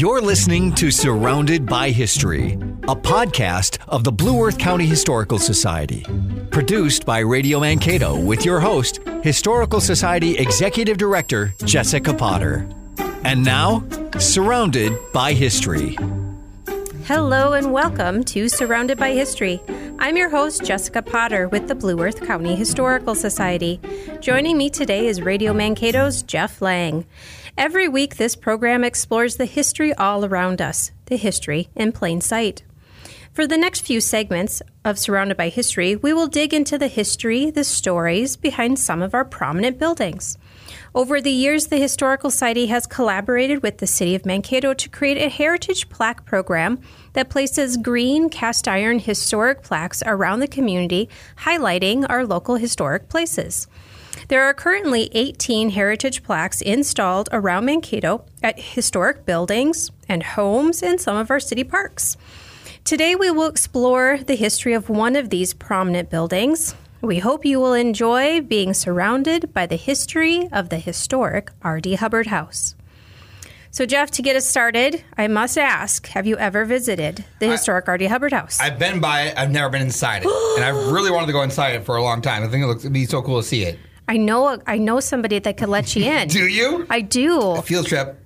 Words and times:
You're 0.00 0.22
listening 0.22 0.72
to 0.76 0.90
Surrounded 0.90 1.66
by 1.66 1.90
History, 1.90 2.52
a 2.88 2.96
podcast 2.96 3.76
of 3.86 4.02
the 4.02 4.10
Blue 4.10 4.42
Earth 4.42 4.56
County 4.56 4.86
Historical 4.86 5.38
Society. 5.38 6.06
Produced 6.50 7.04
by 7.04 7.18
Radio 7.18 7.60
Mankato 7.60 8.18
with 8.18 8.42
your 8.42 8.60
host, 8.60 9.00
Historical 9.22 9.78
Society 9.78 10.38
Executive 10.38 10.96
Director 10.96 11.52
Jessica 11.66 12.14
Potter. 12.14 12.66
And 13.24 13.44
now, 13.44 13.86
Surrounded 14.18 14.96
by 15.12 15.34
History. 15.34 15.98
Hello 17.04 17.52
and 17.52 17.70
welcome 17.70 18.24
to 18.24 18.48
Surrounded 18.48 18.96
by 18.96 19.12
History. 19.12 19.60
I'm 19.98 20.16
your 20.16 20.30
host, 20.30 20.64
Jessica 20.64 21.02
Potter, 21.02 21.46
with 21.46 21.68
the 21.68 21.74
Blue 21.74 22.00
Earth 22.00 22.26
County 22.26 22.56
Historical 22.56 23.14
Society. 23.14 23.78
Joining 24.20 24.56
me 24.56 24.70
today 24.70 25.08
is 25.08 25.20
Radio 25.20 25.52
Mankato's 25.52 26.22
Jeff 26.22 26.62
Lang. 26.62 27.04
Every 27.60 27.88
week, 27.88 28.16
this 28.16 28.36
program 28.36 28.82
explores 28.82 29.36
the 29.36 29.44
history 29.44 29.92
all 29.92 30.24
around 30.24 30.62
us, 30.62 30.92
the 31.04 31.16
history 31.16 31.68
in 31.76 31.92
plain 31.92 32.22
sight. 32.22 32.62
For 33.34 33.46
the 33.46 33.58
next 33.58 33.80
few 33.82 34.00
segments 34.00 34.62
of 34.82 34.98
Surrounded 34.98 35.36
by 35.36 35.50
History, 35.50 35.94
we 35.94 36.14
will 36.14 36.26
dig 36.26 36.54
into 36.54 36.78
the 36.78 36.88
history, 36.88 37.50
the 37.50 37.62
stories 37.62 38.34
behind 38.38 38.78
some 38.78 39.02
of 39.02 39.12
our 39.12 39.26
prominent 39.26 39.78
buildings. 39.78 40.38
Over 40.94 41.20
the 41.20 41.30
years, 41.30 41.66
the 41.66 41.76
Historical 41.76 42.30
Society 42.30 42.68
has 42.68 42.86
collaborated 42.86 43.62
with 43.62 43.76
the 43.76 43.86
City 43.86 44.14
of 44.14 44.24
Mankato 44.24 44.72
to 44.72 44.88
create 44.88 45.18
a 45.18 45.28
heritage 45.28 45.90
plaque 45.90 46.24
program 46.24 46.80
that 47.12 47.28
places 47.28 47.76
green 47.76 48.30
cast 48.30 48.68
iron 48.68 49.00
historic 49.00 49.62
plaques 49.62 50.02
around 50.06 50.40
the 50.40 50.48
community, 50.48 51.10
highlighting 51.40 52.06
our 52.08 52.24
local 52.24 52.54
historic 52.54 53.10
places. 53.10 53.68
There 54.28 54.42
are 54.42 54.54
currently 54.54 55.10
18 55.12 55.70
heritage 55.70 56.22
plaques 56.22 56.60
installed 56.60 57.28
around 57.32 57.64
Mankato 57.64 58.24
at 58.42 58.60
historic 58.60 59.26
buildings 59.26 59.90
and 60.08 60.22
homes 60.22 60.82
in 60.82 60.98
some 60.98 61.16
of 61.16 61.30
our 61.30 61.40
city 61.40 61.64
parks. 61.64 62.16
Today, 62.84 63.14
we 63.14 63.30
will 63.30 63.48
explore 63.48 64.18
the 64.18 64.36
history 64.36 64.72
of 64.72 64.88
one 64.88 65.16
of 65.16 65.30
these 65.30 65.54
prominent 65.54 66.10
buildings. 66.10 66.74
We 67.00 67.18
hope 67.18 67.44
you 67.44 67.60
will 67.60 67.74
enjoy 67.74 68.40
being 68.40 68.74
surrounded 68.74 69.52
by 69.54 69.66
the 69.66 69.76
history 69.76 70.48
of 70.52 70.68
the 70.68 70.78
historic 70.78 71.50
R.D. 71.62 71.94
Hubbard 71.96 72.26
House. 72.28 72.74
So, 73.72 73.86
Jeff, 73.86 74.10
to 74.12 74.22
get 74.22 74.34
us 74.34 74.44
started, 74.44 75.04
I 75.16 75.28
must 75.28 75.56
ask 75.56 76.08
Have 76.08 76.26
you 76.26 76.36
ever 76.38 76.64
visited 76.64 77.24
the 77.38 77.48
historic 77.48 77.86
R.D. 77.86 78.06
Hubbard 78.06 78.32
House? 78.32 78.58
I've 78.60 78.78
been 78.78 79.00
by 79.00 79.22
it. 79.22 79.38
I've 79.38 79.50
never 79.50 79.70
been 79.70 79.82
inside 79.82 80.22
it, 80.24 80.28
and 80.56 80.64
I 80.64 80.70
really 80.92 81.10
wanted 81.10 81.26
to 81.26 81.32
go 81.32 81.42
inside 81.42 81.76
it 81.76 81.84
for 81.84 81.96
a 81.96 82.02
long 82.02 82.20
time. 82.20 82.42
I 82.42 82.48
think 82.48 82.64
it 82.64 82.66
looks 82.66 82.82
it'd 82.82 82.92
be 82.92 83.06
so 83.06 83.22
cool 83.22 83.40
to 83.40 83.46
see 83.46 83.62
it. 83.62 83.78
I 84.10 84.16
know 84.16 84.60
I 84.66 84.78
know 84.78 84.98
somebody 84.98 85.38
that 85.38 85.56
could 85.56 85.68
let 85.68 85.94
you 85.94 86.04
in. 86.04 86.26
Do 86.40 86.48
you? 86.48 86.84
I 86.90 87.00
do. 87.00 87.52
A 87.52 87.62
Field 87.62 87.86
trip. 87.86 88.16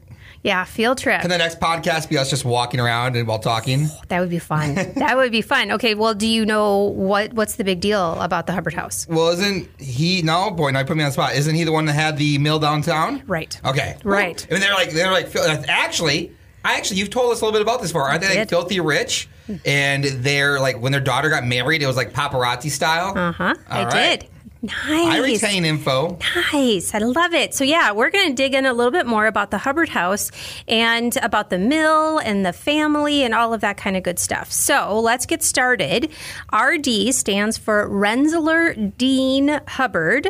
Yeah, 0.43 0.65
field 0.65 0.99
trip. 0.99 1.23
Can 1.23 1.31
the 1.31 1.39
next 1.39 1.59
podcast 1.59 2.11
be 2.11 2.19
us 2.19 2.29
just 2.29 2.45
walking 2.45 2.79
around 2.79 3.17
and 3.17 3.27
while 3.27 3.39
talking? 3.39 3.89
That 4.09 4.21
would 4.21 4.29
be 4.31 4.39
fun. 4.39 4.75
that 4.75 5.17
would 5.17 5.33
be 5.33 5.41
fun. 5.41 5.73
Okay, 5.73 5.95
well, 5.95 6.15
do 6.15 6.27
you 6.27 6.47
know 6.47 6.85
what 6.85 7.33
what's 7.35 7.57
the 7.57 7.65
big 7.65 7.81
deal 7.81 8.19
about 8.21 8.47
the 8.47 8.53
Hubbard 8.53 8.75
House? 8.75 9.07
Well, 9.09 9.29
isn't 9.29 9.69
he? 9.79 10.23
No, 10.23 10.51
boy, 10.51 10.71
now 10.71 10.81
you 10.81 10.85
put 10.87 10.97
me 10.97 11.03
on 11.03 11.09
the 11.09 11.12
spot. 11.12 11.35
Isn't 11.35 11.55
he 11.55 11.65
the 11.65 11.73
one 11.73 11.85
that 11.87 11.95
had 11.95 12.17
the 12.17 12.39
mill 12.39 12.59
downtown? 12.59 13.23
Right. 13.27 13.59
Okay. 13.65 13.97
Right. 14.05 14.47
I 14.49 14.53
mean, 14.53 14.61
they're 14.61 14.73
like 14.73 14.91
they're 14.91 15.12
like 15.12 15.35
actually. 15.69 16.33
I 16.67 16.77
actually, 16.77 17.01
you've 17.01 17.11
told 17.11 17.31
us 17.31 17.43
a 17.43 17.45
little 17.45 17.59
bit 17.59 17.61
about 17.61 17.83
this 17.83 17.91
before. 17.91 18.09
Aren't 18.09 18.23
they 18.23 18.39
like 18.39 18.49
filthy 18.49 18.81
rich? 18.81 19.29
And 19.67 20.03
they're 20.05 20.59
like 20.59 20.81
when 20.81 20.93
their 20.93 21.01
daughter 21.03 21.29
got 21.29 21.45
married, 21.45 21.83
it 21.83 21.87
was 21.87 21.97
like 21.97 22.15
paparazzi 22.15 22.71
style. 22.71 23.17
Uh 23.17 23.33
huh. 23.33 23.55
I 23.69 23.85
right. 23.85 24.21
did. 24.21 24.31
Nice. 24.65 24.81
I 24.89 25.19
retain 25.19 25.67
info. 25.67 26.17
Nice. 26.53 26.95
I 26.95 26.98
love 26.98 27.34
it. 27.34 27.53
So, 27.53 27.65
yeah, 27.65 27.93
we're 27.93 28.09
going 28.09 28.29
to 28.29 28.34
dig 28.34 28.55
in 28.55 28.65
a 28.65 28.73
little 28.73 28.91
bit 28.91 29.05
more 29.05 29.27
about 29.27 29.51
the 29.51 29.59
Hubbard 29.59 29.91
House 29.91 30.31
and 30.67 31.15
about 31.19 31.51
the 31.51 31.59
mill 31.59 32.19
and 32.19 32.47
the 32.47 32.53
family 32.55 33.25
and 33.25 33.34
all 33.34 33.53
of 33.53 33.61
that 33.61 33.77
kind 33.77 33.95
of 33.95 34.03
good 34.03 34.19
stuff. 34.19 34.51
So, 34.51 34.98
let's 35.01 35.27
get 35.27 35.43
started. 35.43 36.11
RD 36.50 37.15
stands 37.15 37.59
for 37.59 37.87
Rensselaer 37.87 38.75
Dean 38.75 39.61
Hubbard, 39.69 40.28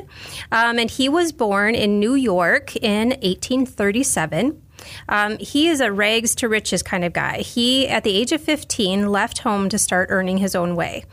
um, 0.50 0.80
and 0.80 0.90
he 0.90 1.08
was 1.08 1.30
born 1.30 1.76
in 1.76 2.00
New 2.00 2.14
York 2.14 2.74
in 2.76 3.10
1837. 3.10 4.63
Um, 5.08 5.38
he 5.38 5.68
is 5.68 5.80
a 5.80 5.92
rags 5.92 6.34
to 6.36 6.48
riches 6.48 6.82
kind 6.82 7.04
of 7.04 7.12
guy. 7.12 7.38
He, 7.38 7.88
at 7.88 8.04
the 8.04 8.16
age 8.16 8.32
of 8.32 8.40
15, 8.40 9.08
left 9.08 9.38
home 9.38 9.68
to 9.68 9.78
start 9.78 10.08
earning 10.10 10.38
his 10.38 10.54
own 10.54 10.76
way. 10.76 11.04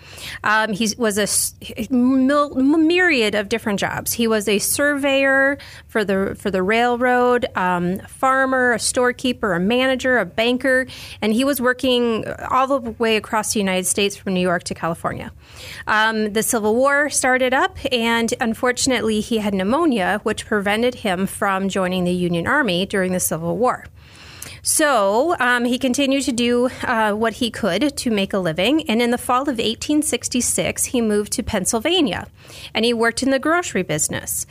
Um, 0.43 0.73
he 0.73 0.93
was 0.97 1.17
a 1.17 1.27
myriad 1.91 3.35
of 3.35 3.49
different 3.49 3.79
jobs. 3.79 4.13
He 4.13 4.27
was 4.27 4.47
a 4.47 4.59
surveyor 4.59 5.57
for 5.87 6.03
the 6.03 6.35
for 6.37 6.51
the 6.51 6.63
railroad, 6.63 7.45
um, 7.55 7.99
farmer, 7.99 8.73
a 8.73 8.79
storekeeper, 8.79 9.53
a 9.53 9.59
manager, 9.59 10.17
a 10.17 10.25
banker, 10.25 10.87
and 11.21 11.33
he 11.33 11.43
was 11.43 11.61
working 11.61 12.25
all 12.49 12.67
the 12.67 12.91
way 12.91 13.17
across 13.17 13.53
the 13.53 13.59
United 13.59 13.85
States 13.85 14.15
from 14.15 14.33
New 14.33 14.41
York 14.41 14.63
to 14.63 14.73
California. 14.73 15.31
Um, 15.87 16.33
the 16.33 16.43
Civil 16.43 16.75
War 16.75 17.09
started 17.09 17.53
up, 17.53 17.77
and 17.91 18.33
unfortunately, 18.39 19.21
he 19.21 19.37
had 19.37 19.53
pneumonia, 19.53 20.19
which 20.23 20.45
prevented 20.45 20.95
him 20.95 21.27
from 21.27 21.69
joining 21.69 22.03
the 22.03 22.11
Union 22.11 22.47
Army 22.47 22.85
during 22.85 23.11
the 23.11 23.19
Civil 23.19 23.57
War. 23.57 23.85
So 24.63 25.35
um, 25.39 25.65
he 25.65 25.79
continued 25.79 26.23
to 26.23 26.31
do 26.31 26.69
uh, 26.83 27.13
what 27.13 27.33
he 27.33 27.49
could 27.49 27.97
to 27.97 28.11
make 28.11 28.33
a 28.33 28.37
living. 28.37 28.87
And 28.89 29.01
in 29.01 29.11
the 29.11 29.17
fall 29.17 29.41
of 29.43 29.57
1866, 29.57 30.85
he 30.85 31.01
moved 31.01 31.31
to 31.33 31.43
Pennsylvania 31.43 32.27
and 32.73 32.85
he 32.85 32.93
worked 32.93 33.23
in 33.23 33.31
the 33.31 33.39
grocery 33.39 33.83
business. 33.83 34.45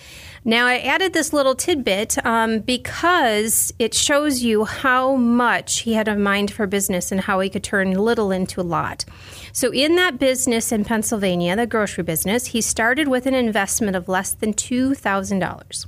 Now, 0.45 0.67
I 0.67 0.79
added 0.79 1.13
this 1.13 1.33
little 1.33 1.55
tidbit 1.55 2.25
um, 2.25 2.61
because 2.61 3.73
it 3.79 3.93
shows 3.93 4.43
you 4.43 4.65
how 4.65 5.17
much 5.17 5.81
he 5.81 5.93
had 5.93 6.09
a 6.09 6.17
mind 6.17 6.51
for 6.51 6.67
business 6.67 7.13
and 7.13 7.21
how 7.21 7.41
he 7.41 7.51
could 7.51 7.63
turn 7.63 7.93
little 7.93 8.31
into 8.31 8.61
a 8.61 8.63
lot. 8.63 9.05
So, 9.53 9.71
in 9.73 9.97
that 9.97 10.19
business 10.19 10.73
in 10.73 10.85
Pennsylvania, 10.85 11.57
the 11.57 11.67
grocery 11.67 12.05
business, 12.05 12.47
he 12.47 12.63
started 12.63 13.09
with 13.09 13.27
an 13.27 13.35
investment 13.35 13.97
of 13.97 14.09
less 14.09 14.33
than 14.33 14.55
$2,000. 14.55 15.87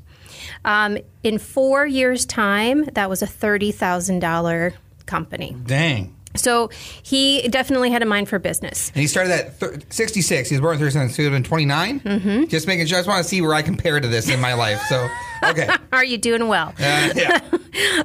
Um, 0.64 0.98
in 1.22 1.38
four 1.38 1.86
years' 1.86 2.26
time, 2.26 2.84
that 2.92 3.08
was 3.08 3.22
a 3.22 3.26
$30,000 3.26 4.74
company. 5.06 5.56
Dang. 5.64 6.14
So 6.34 6.70
he 7.02 7.48
definitely 7.48 7.90
had 7.90 8.02
a 8.02 8.06
mind 8.06 8.28
for 8.28 8.38
business. 8.38 8.90
And 8.90 9.00
he 9.00 9.06
started 9.06 9.32
at 9.32 9.58
thir- 9.58 9.78
66. 9.90 10.48
He 10.48 10.54
was 10.54 10.60
born 10.60 10.74
in 10.74 10.80
37, 10.80 11.10
so 11.10 11.16
he 11.16 11.22
would 11.24 11.32
have 11.32 11.42
been 11.42 11.48
29. 11.48 12.00
Mm-hmm. 12.00 12.44
Just 12.44 12.66
making 12.66 12.86
sure. 12.86 12.98
I 12.98 13.00
just 13.00 13.08
want 13.08 13.22
to 13.22 13.28
see 13.28 13.40
where 13.40 13.54
I 13.54 13.62
compare 13.62 14.00
to 14.00 14.08
this 14.08 14.28
in 14.28 14.40
my 14.40 14.54
life. 14.54 14.80
So, 14.88 15.08
okay. 15.44 15.68
Are 15.92 16.04
you 16.04 16.18
doing 16.18 16.48
well? 16.48 16.68
Uh, 16.78 17.10
yeah. 17.14 17.40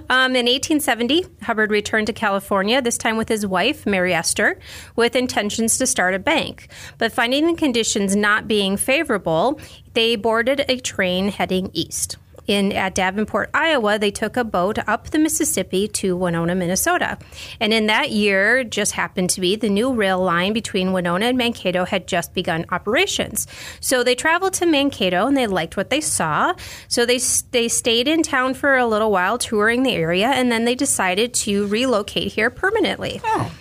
Um, 0.09 0.37
in 0.37 0.45
1870, 0.45 1.25
Hubbard 1.41 1.71
returned 1.71 2.07
to 2.07 2.13
California, 2.13 2.81
this 2.81 2.97
time 2.97 3.17
with 3.17 3.27
his 3.27 3.45
wife, 3.45 3.85
Mary 3.85 4.13
Esther, 4.13 4.57
with 4.95 5.15
intentions 5.15 5.77
to 5.79 5.85
start 5.85 6.13
a 6.13 6.19
bank. 6.19 6.69
But 6.97 7.11
finding 7.11 7.45
the 7.47 7.53
conditions 7.53 8.15
not 8.15 8.47
being 8.47 8.77
favorable, 8.77 9.59
they 9.93 10.15
boarded 10.15 10.63
a 10.69 10.79
train 10.79 11.27
heading 11.27 11.69
east. 11.73 12.15
In 12.47 12.71
at 12.71 12.95
Davenport, 12.95 13.49
Iowa, 13.53 13.99
they 13.99 14.09
took 14.09 14.37
a 14.37 14.43
boat 14.45 14.79
up 14.87 15.09
the 15.09 15.19
Mississippi 15.19 15.87
to 15.89 16.15
Winona, 16.15 16.55
Minnesota. 16.55 17.17
And 17.59 17.73
in 17.73 17.87
that 17.87 18.11
year, 18.11 18.63
just 18.63 18.93
happened 18.93 19.29
to 19.31 19.41
be 19.41 19.57
the 19.57 19.69
new 19.69 19.93
rail 19.93 20.19
line 20.19 20.53
between 20.53 20.93
Winona 20.93 21.25
and 21.25 21.37
Mankato 21.37 21.83
had 21.83 22.07
just 22.07 22.33
begun 22.33 22.65
operations. 22.71 23.47
So 23.81 24.01
they 24.01 24.15
traveled 24.15 24.53
to 24.53 24.65
Mankato 24.65 25.27
and 25.27 25.35
they 25.35 25.45
liked 25.45 25.75
what 25.75 25.89
they 25.89 26.01
saw. 26.01 26.53
So 26.87 27.05
they 27.05 27.19
they 27.51 27.67
stayed 27.67 28.07
in 28.07 28.23
town 28.23 28.53
for 28.53 28.77
a 28.77 28.87
little 28.87 29.11
while 29.11 29.37
touring 29.37 29.83
the 29.83 29.93
area 29.93 30.27
and 30.27 30.51
then 30.51 30.65
they 30.65 30.75
decided 30.75 31.33
to 31.33 31.67
relocate 31.67 32.31
here 32.31 32.49
permanently. 32.49 33.19
Oh. 33.25 33.51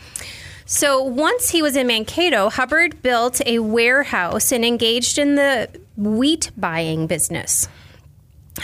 So 0.65 1.03
once 1.03 1.51
he 1.51 1.63
was 1.63 1.77
in 1.77 1.87
Mankato, 1.87 2.51
Hubbard 2.51 3.01
built 3.01 3.41
a 3.47 3.61
warehouse 3.61 4.51
and 4.51 4.65
engaged 4.65 5.17
in 5.17 5.37
the 5.37 5.69
wheat 5.97 6.51
buying 6.57 7.07
business. 7.07 7.69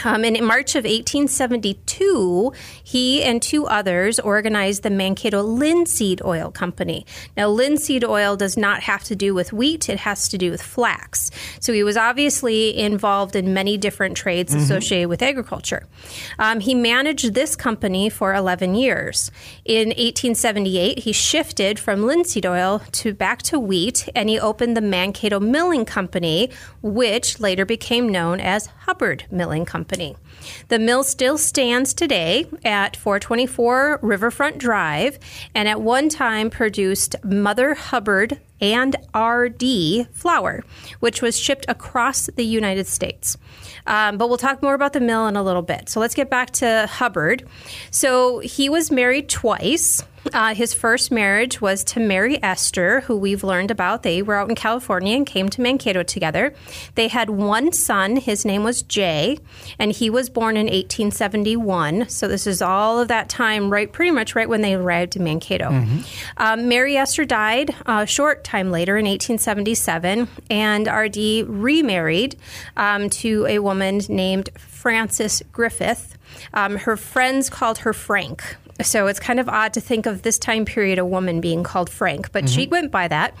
Um, 0.03 0.23
and 0.25 0.35
in 0.35 0.45
March 0.45 0.75
of 0.75 0.83
1872, 0.85 2.53
he 2.83 3.23
and 3.23 3.41
two 3.41 3.65
others 3.67 4.19
organized 4.19 4.83
the 4.83 4.89
Mankato 4.89 5.41
Linseed 5.41 6.21
Oil 6.25 6.51
Company. 6.51 7.05
Now, 7.37 7.49
linseed 7.49 8.03
oil 8.03 8.35
does 8.35 8.57
not 8.57 8.83
have 8.83 9.03
to 9.05 9.15
do 9.15 9.33
with 9.33 9.53
wheat, 9.53 9.89
it 9.89 9.99
has 9.99 10.27
to 10.29 10.37
do 10.37 10.51
with 10.51 10.61
flax. 10.61 11.31
So 11.59 11.73
he 11.73 11.83
was 11.83 11.97
obviously 11.97 12.77
involved 12.77 13.35
in 13.35 13.53
many 13.53 13.77
different 13.77 14.17
trades 14.17 14.53
associated 14.53 15.09
with 15.09 15.21
agriculture. 15.21 15.85
Um, 16.39 16.59
he 16.59 16.73
managed 16.73 17.33
this 17.33 17.55
company 17.55 18.09
for 18.09 18.33
11 18.33 18.75
years. 18.75 19.31
In 19.65 19.89
1878, 19.89 20.99
he 20.99 21.11
shifted 21.11 21.79
from 21.79 22.05
linseed 22.05 22.45
oil 22.45 22.81
to 22.93 23.13
back 23.13 23.41
to 23.43 23.59
wheat, 23.59 24.09
and 24.15 24.29
he 24.29 24.39
opened 24.39 24.75
the 24.75 24.81
Mankato 24.81 25.39
Milling 25.39 25.85
Company, 25.85 26.49
which 26.81 27.39
later 27.39 27.65
became 27.65 28.09
known 28.09 28.39
as 28.39 28.67
Hubbard 28.85 29.25
Milling 29.31 29.65
Company. 29.65 30.17
The 30.67 30.79
mill 30.79 31.03
still 31.03 31.37
stands 31.37 31.93
today 31.93 32.47
at 32.65 32.97
424 32.97 33.99
Riverfront 34.01 34.57
Drive, 34.57 35.19
and 35.55 35.67
at 35.67 35.81
one 35.81 36.09
time 36.09 36.49
produced 36.49 37.15
Mother 37.23 37.75
Hubbard 37.75 38.39
and 38.63 38.95
RD 39.13 40.07
flour, 40.13 40.63
which 41.01 41.21
was 41.21 41.37
shipped 41.37 41.65
across 41.67 42.27
the 42.27 42.45
United 42.45 42.87
States. 42.87 43.37
Um, 43.85 44.17
but 44.17 44.29
we'll 44.29 44.37
talk 44.37 44.63
more 44.63 44.73
about 44.73 44.93
the 44.93 45.01
mill 45.01 45.27
in 45.27 45.35
a 45.35 45.43
little 45.43 45.61
bit. 45.61 45.89
So 45.89 45.99
let's 45.99 46.15
get 46.15 46.29
back 46.29 46.51
to 46.51 46.87
Hubbard. 46.89 47.45
So 47.91 48.39
he 48.39 48.69
was 48.69 48.89
married 48.89 49.27
twice. 49.27 50.01
Uh, 50.31 50.55
his 50.55 50.73
first 50.73 51.11
marriage 51.11 51.59
was 51.59 51.83
to 51.83 51.99
Mary 51.99 52.41
Esther, 52.41 53.01
who 53.01 53.17
we've 53.17 53.43
learned 53.43 53.71
about. 53.71 54.03
They 54.03 54.21
were 54.21 54.35
out 54.35 54.49
in 54.49 54.55
California 54.55 55.17
and 55.17 55.25
came 55.25 55.49
to 55.49 55.61
Mankato 55.61 56.03
together. 56.03 56.53
They 56.95 57.09
had 57.09 57.29
one 57.29 57.73
son. 57.73 58.15
His 58.15 58.45
name 58.45 58.63
was 58.63 58.83
Jay, 58.83 59.37
and 59.77 59.91
he 59.91 60.09
was 60.09 60.29
born 60.29 60.55
in 60.55 60.67
1871. 60.67 62.07
So 62.09 62.27
this 62.27 62.47
is 62.47 62.61
all 62.61 62.99
of 62.99 63.09
that 63.09 63.27
time, 63.27 63.69
right? 63.69 63.91
Pretty 63.91 64.11
much 64.11 64.35
right 64.35 64.47
when 64.47 64.61
they 64.61 64.75
arrived 64.75 65.15
in 65.15 65.23
Mankato. 65.23 65.69
Mm-hmm. 65.69 65.99
Um, 66.37 66.69
Mary 66.69 66.95
Esther 66.95 67.25
died 67.25 67.75
a 67.85 68.05
short 68.07 68.43
time 68.53 68.69
later 68.69 68.97
in 68.97 69.05
1877, 69.05 70.27
and 70.51 70.87
RD 70.87 71.47
remarried 71.47 72.35
um, 72.77 73.09
to 73.09 73.47
a 73.47 73.57
woman 73.57 73.99
named 74.07 74.51
Frances 74.59 75.41
Griffith. 75.51 76.15
Um, 76.53 76.75
her 76.75 76.95
friends 76.95 77.49
called 77.49 77.79
her 77.79 77.93
Frank. 77.93 78.55
So 78.83 79.07
it's 79.07 79.19
kind 79.19 79.39
of 79.39 79.49
odd 79.49 79.73
to 79.73 79.81
think 79.81 80.05
of 80.05 80.21
this 80.21 80.37
time 80.37 80.65
period 80.65 80.99
a 80.99 81.05
woman 81.05 81.41
being 81.41 81.63
called 81.63 81.89
Frank, 81.89 82.31
but 82.31 82.43
mm-hmm. 82.43 82.55
she 82.55 82.67
went 82.67 82.91
by 82.91 83.07
that. 83.07 83.33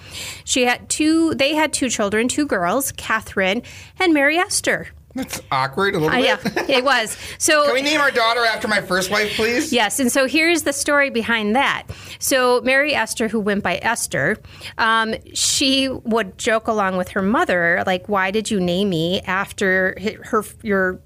She 0.45 0.65
had 0.65 0.89
two. 0.89 1.35
They 1.35 1.53
had 1.53 1.73
two 1.73 1.89
children, 1.89 2.27
two 2.27 2.47
girls, 2.47 2.91
Catherine 2.93 3.61
and 3.99 4.13
Mary 4.15 4.37
Esther. 4.37 4.87
That's 5.15 5.41
awkward 5.51 5.95
a 5.95 5.99
little 5.99 6.09
uh, 6.09 6.37
bit. 6.37 6.53
yeah, 6.69 6.77
it 6.77 6.83
was. 6.83 7.17
So 7.37 7.65
Can 7.65 7.73
we 7.73 7.81
name 7.81 7.99
our 7.99 8.11
daughter 8.11 8.45
after 8.45 8.67
my 8.67 8.79
first 8.79 9.11
wife, 9.11 9.35
please? 9.35 9.73
Yes, 9.73 9.99
and 9.99 10.09
so 10.11 10.27
here's 10.27 10.63
the 10.63 10.71
story 10.71 11.09
behind 11.09 11.55
that. 11.55 11.83
So 12.19 12.61
Mary 12.61 12.95
Esther, 12.95 13.27
who 13.27 13.39
went 13.39 13.63
by 13.63 13.79
Esther, 13.81 14.37
um, 14.77 15.15
she 15.33 15.89
would 15.89 16.37
joke 16.37 16.67
along 16.67 16.95
with 16.95 17.09
her 17.09 17.21
mother, 17.21 17.83
like, 17.85 18.07
"Why 18.07 18.31
did 18.31 18.49
you 18.49 18.61
name 18.61 18.89
me 18.89 19.21
after 19.21 19.97
her 20.23 20.43
your 20.61 21.01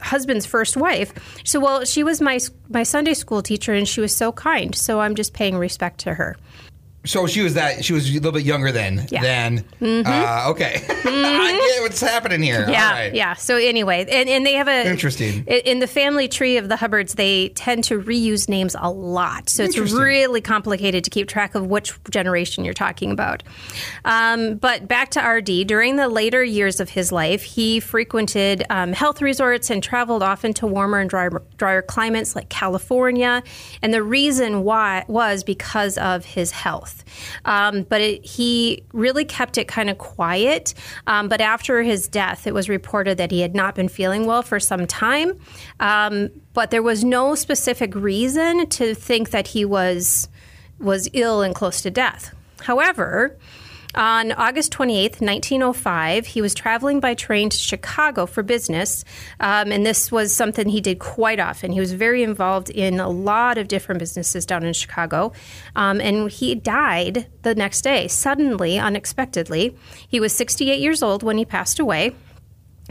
husband's 0.00 0.46
first 0.46 0.76
wife. 0.76 1.12
So, 1.44 1.60
well, 1.60 1.84
she 1.84 2.02
was 2.02 2.20
my 2.20 2.40
my 2.68 2.82
Sunday 2.82 3.14
school 3.14 3.42
teacher, 3.42 3.72
and 3.72 3.88
she 3.88 4.00
was 4.00 4.14
so 4.14 4.32
kind. 4.32 4.74
So 4.74 5.00
I'm 5.00 5.14
just 5.14 5.32
paying 5.32 5.56
respect 5.56 6.00
to 6.00 6.14
her. 6.14 6.36
So 7.04 7.26
she 7.26 7.40
was 7.40 7.54
that 7.54 7.82
she 7.82 7.94
was 7.94 8.10
a 8.10 8.14
little 8.14 8.32
bit 8.32 8.42
younger 8.42 8.72
then. 8.72 9.06
Yeah. 9.10 9.22
Then 9.22 9.64
mm-hmm. 9.80 10.06
uh, 10.06 10.50
okay, 10.50 10.74
mm-hmm. 10.74 11.08
I 11.08 11.72
get 11.74 11.82
what's 11.82 12.00
happening 12.00 12.42
here. 12.42 12.68
Yeah, 12.68 13.04
yeah. 13.04 13.34
So 13.34 13.56
anyway, 13.56 14.04
and, 14.10 14.28
and 14.28 14.44
they 14.44 14.52
have 14.52 14.68
a 14.68 14.86
interesting 14.86 15.44
in 15.46 15.78
the 15.78 15.86
family 15.86 16.28
tree 16.28 16.58
of 16.58 16.68
the 16.68 16.76
Hubbards. 16.76 17.14
They 17.14 17.48
tend 17.50 17.84
to 17.84 18.00
reuse 18.00 18.50
names 18.50 18.76
a 18.78 18.90
lot, 18.90 19.48
so 19.48 19.62
it's 19.62 19.78
really 19.78 20.42
complicated 20.42 21.04
to 21.04 21.10
keep 21.10 21.26
track 21.26 21.54
of 21.54 21.66
which 21.68 21.94
generation 22.10 22.64
you're 22.64 22.74
talking 22.74 23.10
about. 23.10 23.42
Um, 24.04 24.56
but 24.56 24.86
back 24.86 25.10
to 25.12 25.20
RD. 25.20 25.66
During 25.66 25.96
the 25.96 26.08
later 26.08 26.44
years 26.44 26.80
of 26.80 26.90
his 26.90 27.10
life, 27.10 27.42
he 27.42 27.80
frequented 27.80 28.64
um, 28.68 28.92
health 28.92 29.22
resorts 29.22 29.70
and 29.70 29.82
traveled 29.82 30.22
often 30.22 30.52
to 30.54 30.66
warmer 30.66 30.98
and 30.98 31.08
drier, 31.08 31.42
drier 31.56 31.80
climates 31.80 32.36
like 32.36 32.50
California. 32.50 33.42
And 33.80 33.94
the 33.94 34.02
reason 34.02 34.64
why 34.64 35.06
was 35.08 35.44
because 35.44 35.96
of 35.96 36.26
his 36.26 36.50
health 36.50 36.89
Um, 37.44 37.82
but 37.82 38.00
it, 38.00 38.24
he 38.24 38.84
really 38.92 39.24
kept 39.24 39.58
it 39.58 39.68
kind 39.68 39.90
of 39.90 39.98
quiet. 39.98 40.74
Um, 41.06 41.28
but 41.28 41.40
after 41.40 41.82
his 41.82 42.08
death, 42.08 42.46
it 42.46 42.54
was 42.54 42.68
reported 42.68 43.18
that 43.18 43.30
he 43.30 43.40
had 43.40 43.54
not 43.54 43.74
been 43.74 43.88
feeling 43.88 44.26
well 44.26 44.42
for 44.42 44.60
some 44.60 44.86
time. 44.86 45.38
Um, 45.80 46.30
but 46.52 46.70
there 46.70 46.82
was 46.82 47.04
no 47.04 47.34
specific 47.34 47.94
reason 47.94 48.68
to 48.68 48.94
think 48.94 49.30
that 49.30 49.48
he 49.48 49.64
was 49.64 50.28
was 50.78 51.08
ill 51.12 51.42
and 51.42 51.54
close 51.54 51.82
to 51.82 51.90
death. 51.90 52.34
However, 52.62 53.36
on 53.94 54.32
August 54.32 54.72
28th, 54.72 55.20
1905, 55.20 56.26
he 56.26 56.40
was 56.40 56.54
traveling 56.54 57.00
by 57.00 57.14
train 57.14 57.50
to 57.50 57.56
Chicago 57.56 58.26
for 58.26 58.42
business, 58.42 59.04
um, 59.40 59.72
and 59.72 59.84
this 59.84 60.12
was 60.12 60.32
something 60.32 60.68
he 60.68 60.80
did 60.80 60.98
quite 60.98 61.40
often. 61.40 61.72
He 61.72 61.80
was 61.80 61.92
very 61.92 62.22
involved 62.22 62.70
in 62.70 63.00
a 63.00 63.08
lot 63.08 63.58
of 63.58 63.68
different 63.68 63.98
businesses 63.98 64.46
down 64.46 64.64
in 64.64 64.72
Chicago, 64.72 65.32
um, 65.76 66.00
and 66.00 66.30
he 66.30 66.54
died 66.54 67.26
the 67.42 67.54
next 67.54 67.82
day, 67.82 68.06
suddenly, 68.08 68.78
unexpectedly. 68.78 69.76
He 70.08 70.20
was 70.20 70.32
68 70.32 70.80
years 70.80 71.02
old 71.02 71.22
when 71.22 71.38
he 71.38 71.44
passed 71.44 71.78
away. 71.78 72.14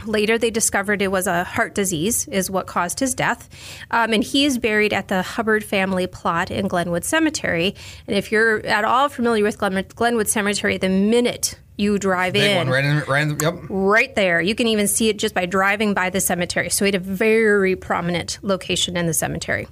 Later, 0.06 0.38
they 0.38 0.50
discovered 0.50 1.02
it 1.02 1.10
was 1.10 1.26
a 1.26 1.44
heart 1.44 1.74
disease, 1.74 2.28
is 2.28 2.50
what 2.50 2.66
caused 2.66 3.00
his 3.00 3.14
death. 3.14 3.48
Um, 3.90 4.12
and 4.12 4.22
he 4.22 4.44
is 4.44 4.58
buried 4.58 4.92
at 4.92 5.08
the 5.08 5.22
Hubbard 5.22 5.64
family 5.64 6.06
plot 6.06 6.50
in 6.50 6.68
Glenwood 6.68 7.04
Cemetery. 7.04 7.74
And 8.06 8.16
if 8.16 8.32
you're 8.32 8.64
at 8.66 8.84
all 8.84 9.08
familiar 9.08 9.44
with 9.44 9.58
Glen- 9.58 9.86
Glenwood 9.94 10.28
Cemetery, 10.28 10.78
the 10.78 10.88
minute 10.88 11.58
you 11.76 11.98
drive 11.98 12.34
Big 12.34 12.50
in, 12.50 12.56
one, 12.58 12.68
right, 12.68 12.84
in, 12.84 12.98
right, 13.08 13.22
in, 13.22 13.38
yep. 13.40 13.54
right 13.70 14.14
there, 14.14 14.40
you 14.40 14.54
can 14.54 14.66
even 14.66 14.86
see 14.86 15.08
it 15.08 15.18
just 15.18 15.34
by 15.34 15.46
driving 15.46 15.94
by 15.94 16.10
the 16.10 16.20
cemetery. 16.20 16.68
So 16.68 16.84
he 16.84 16.88
had 16.88 16.94
a 16.94 16.98
very 16.98 17.74
prominent 17.74 18.38
location 18.42 18.96
in 18.96 19.06
the 19.06 19.14
cemetery. 19.14 19.66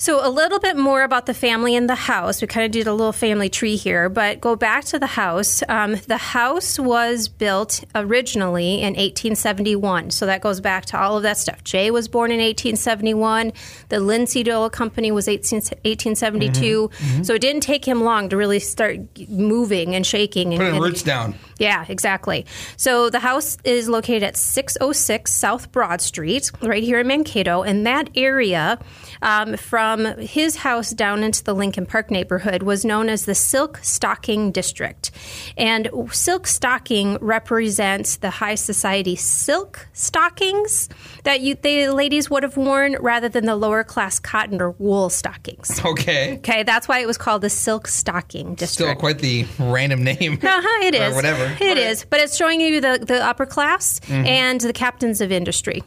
So, 0.00 0.26
a 0.26 0.30
little 0.30 0.58
bit 0.58 0.78
more 0.78 1.02
about 1.02 1.26
the 1.26 1.34
family 1.34 1.76
and 1.76 1.86
the 1.86 1.94
house. 1.94 2.40
We 2.40 2.48
kind 2.48 2.64
of 2.64 2.72
did 2.72 2.86
a 2.86 2.94
little 2.94 3.12
family 3.12 3.50
tree 3.50 3.76
here, 3.76 4.08
but 4.08 4.40
go 4.40 4.56
back 4.56 4.86
to 4.86 4.98
the 4.98 5.06
house. 5.06 5.62
Um, 5.68 5.96
the 6.08 6.16
house 6.16 6.78
was 6.78 7.28
built 7.28 7.84
originally 7.94 8.76
in 8.76 8.94
1871. 8.94 10.10
So, 10.10 10.24
that 10.24 10.40
goes 10.40 10.58
back 10.58 10.86
to 10.86 10.98
all 10.98 11.18
of 11.18 11.22
that 11.24 11.36
stuff. 11.36 11.62
Jay 11.64 11.90
was 11.90 12.08
born 12.08 12.30
in 12.30 12.38
1871. 12.38 13.52
The 13.90 14.00
Linseed 14.00 14.48
Oil 14.48 14.70
Company 14.70 15.12
was 15.12 15.28
18, 15.28 15.58
1872. 15.58 16.88
Mm-hmm. 16.88 17.04
Mm-hmm. 17.04 17.22
So, 17.22 17.34
it 17.34 17.42
didn't 17.42 17.60
take 17.60 17.86
him 17.86 18.02
long 18.02 18.30
to 18.30 18.38
really 18.38 18.58
start 18.58 19.00
moving 19.28 19.94
and 19.94 20.06
shaking. 20.06 20.52
Putting 20.52 20.76
and, 20.76 20.82
roots 20.82 21.02
down. 21.02 21.34
Yeah, 21.60 21.84
exactly. 21.88 22.46
So 22.76 23.10
the 23.10 23.20
house 23.20 23.56
is 23.64 23.88
located 23.88 24.22
at 24.24 24.36
606 24.36 25.32
South 25.32 25.70
Broad 25.70 26.00
Street, 26.00 26.50
right 26.62 26.82
here 26.82 26.98
in 26.98 27.06
Mankato. 27.06 27.62
And 27.62 27.86
that 27.86 28.08
area, 28.16 28.78
um, 29.22 29.56
from 29.56 30.06
his 30.18 30.56
house 30.56 30.90
down 30.90 31.22
into 31.22 31.44
the 31.44 31.54
Lincoln 31.54 31.84
Park 31.86 32.10
neighborhood, 32.10 32.62
was 32.64 32.84
known 32.84 33.08
as 33.10 33.26
the 33.26 33.34
Silk 33.34 33.78
Stocking 33.82 34.50
District. 34.50 35.10
And 35.58 35.88
silk 36.12 36.46
stocking 36.46 37.18
represents 37.20 38.16
the 38.16 38.30
high 38.30 38.54
society 38.54 39.14
silk 39.14 39.86
stockings 39.92 40.88
that 41.24 41.40
you, 41.42 41.54
the 41.56 41.88
ladies 41.90 42.30
would 42.30 42.42
have 42.42 42.56
worn 42.56 42.96
rather 43.00 43.28
than 43.28 43.44
the 43.44 43.54
lower 43.54 43.84
class 43.84 44.18
cotton 44.18 44.60
or 44.62 44.70
wool 44.72 45.10
stockings. 45.10 45.80
Okay. 45.90 46.36
Okay, 46.38 46.62
that's 46.62 46.86
why 46.88 47.00
it 47.00 47.06
was 47.06 47.18
called 47.18 47.42
the 47.42 47.50
Silk 47.50 47.86
Stocking 47.88 48.54
District. 48.54 48.90
Still 48.90 48.94
quite 48.94 49.18
the 49.18 49.44
random 49.58 50.04
name. 50.04 50.34
Uh-huh, 50.42 50.86
it 50.86 50.94
is. 50.94 51.12
or 51.12 51.14
whatever. 51.16 51.49
It 51.60 51.78
is, 51.78 52.04
but 52.08 52.20
it's 52.20 52.36
showing 52.36 52.60
you 52.60 52.80
the, 52.80 53.02
the 53.02 53.24
upper 53.24 53.46
class 53.46 54.00
mm-hmm. 54.00 54.26
and 54.26 54.60
the 54.60 54.72
captains 54.72 55.20
of 55.20 55.32
industry. 55.32 55.82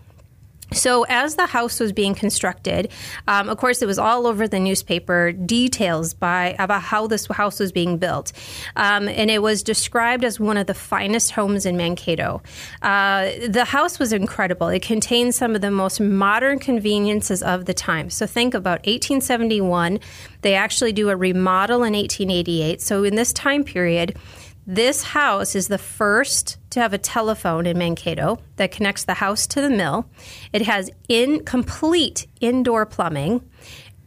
So, 0.73 1.05
as 1.07 1.35
the 1.35 1.45
house 1.45 1.79
was 1.79 1.91
being 1.91 2.15
constructed, 2.15 2.91
um, 3.27 3.49
of 3.49 3.57
course, 3.57 3.81
it 3.81 3.85
was 3.85 3.99
all 3.99 4.25
over 4.25 4.47
the 4.47 4.59
newspaper 4.59 5.31
details 5.31 6.13
by 6.13 6.55
about 6.57 6.81
how 6.81 7.07
this 7.07 7.27
house 7.27 7.59
was 7.59 7.71
being 7.71 7.97
built, 7.97 8.31
um, 8.75 9.07
and 9.07 9.29
it 9.29 9.41
was 9.41 9.61
described 9.63 10.23
as 10.23 10.39
one 10.39 10.57
of 10.57 10.67
the 10.67 10.73
finest 10.73 11.31
homes 11.31 11.65
in 11.65 11.77
Mankato. 11.77 12.41
Uh, 12.81 13.31
the 13.47 13.65
house 13.65 13.99
was 13.99 14.13
incredible. 14.13 14.67
It 14.67 14.81
contained 14.81 15.35
some 15.35 15.55
of 15.55 15.61
the 15.61 15.71
most 15.71 15.99
modern 15.99 16.59
conveniences 16.59 17.43
of 17.43 17.65
the 17.65 17.73
time. 17.73 18.09
So, 18.09 18.25
think 18.25 18.53
about 18.53 18.79
1871. 18.79 19.99
They 20.41 20.55
actually 20.55 20.93
do 20.93 21.09
a 21.09 21.15
remodel 21.15 21.83
in 21.83 21.93
1888. 21.93 22.81
So, 22.81 23.03
in 23.03 23.15
this 23.15 23.31
time 23.31 23.63
period 23.63 24.17
this 24.65 25.03
house 25.03 25.55
is 25.55 25.67
the 25.67 25.77
first 25.77 26.57
to 26.71 26.79
have 26.79 26.93
a 26.93 26.97
telephone 26.97 27.65
in 27.65 27.77
Mankato 27.77 28.39
that 28.55 28.71
connects 28.71 29.03
the 29.03 29.15
house 29.15 29.45
to 29.47 29.61
the 29.61 29.69
mill. 29.69 30.05
It 30.51 30.61
has 30.63 30.89
in 31.09 31.43
complete 31.43 32.27
indoor 32.39 32.85
plumbing 32.85 33.47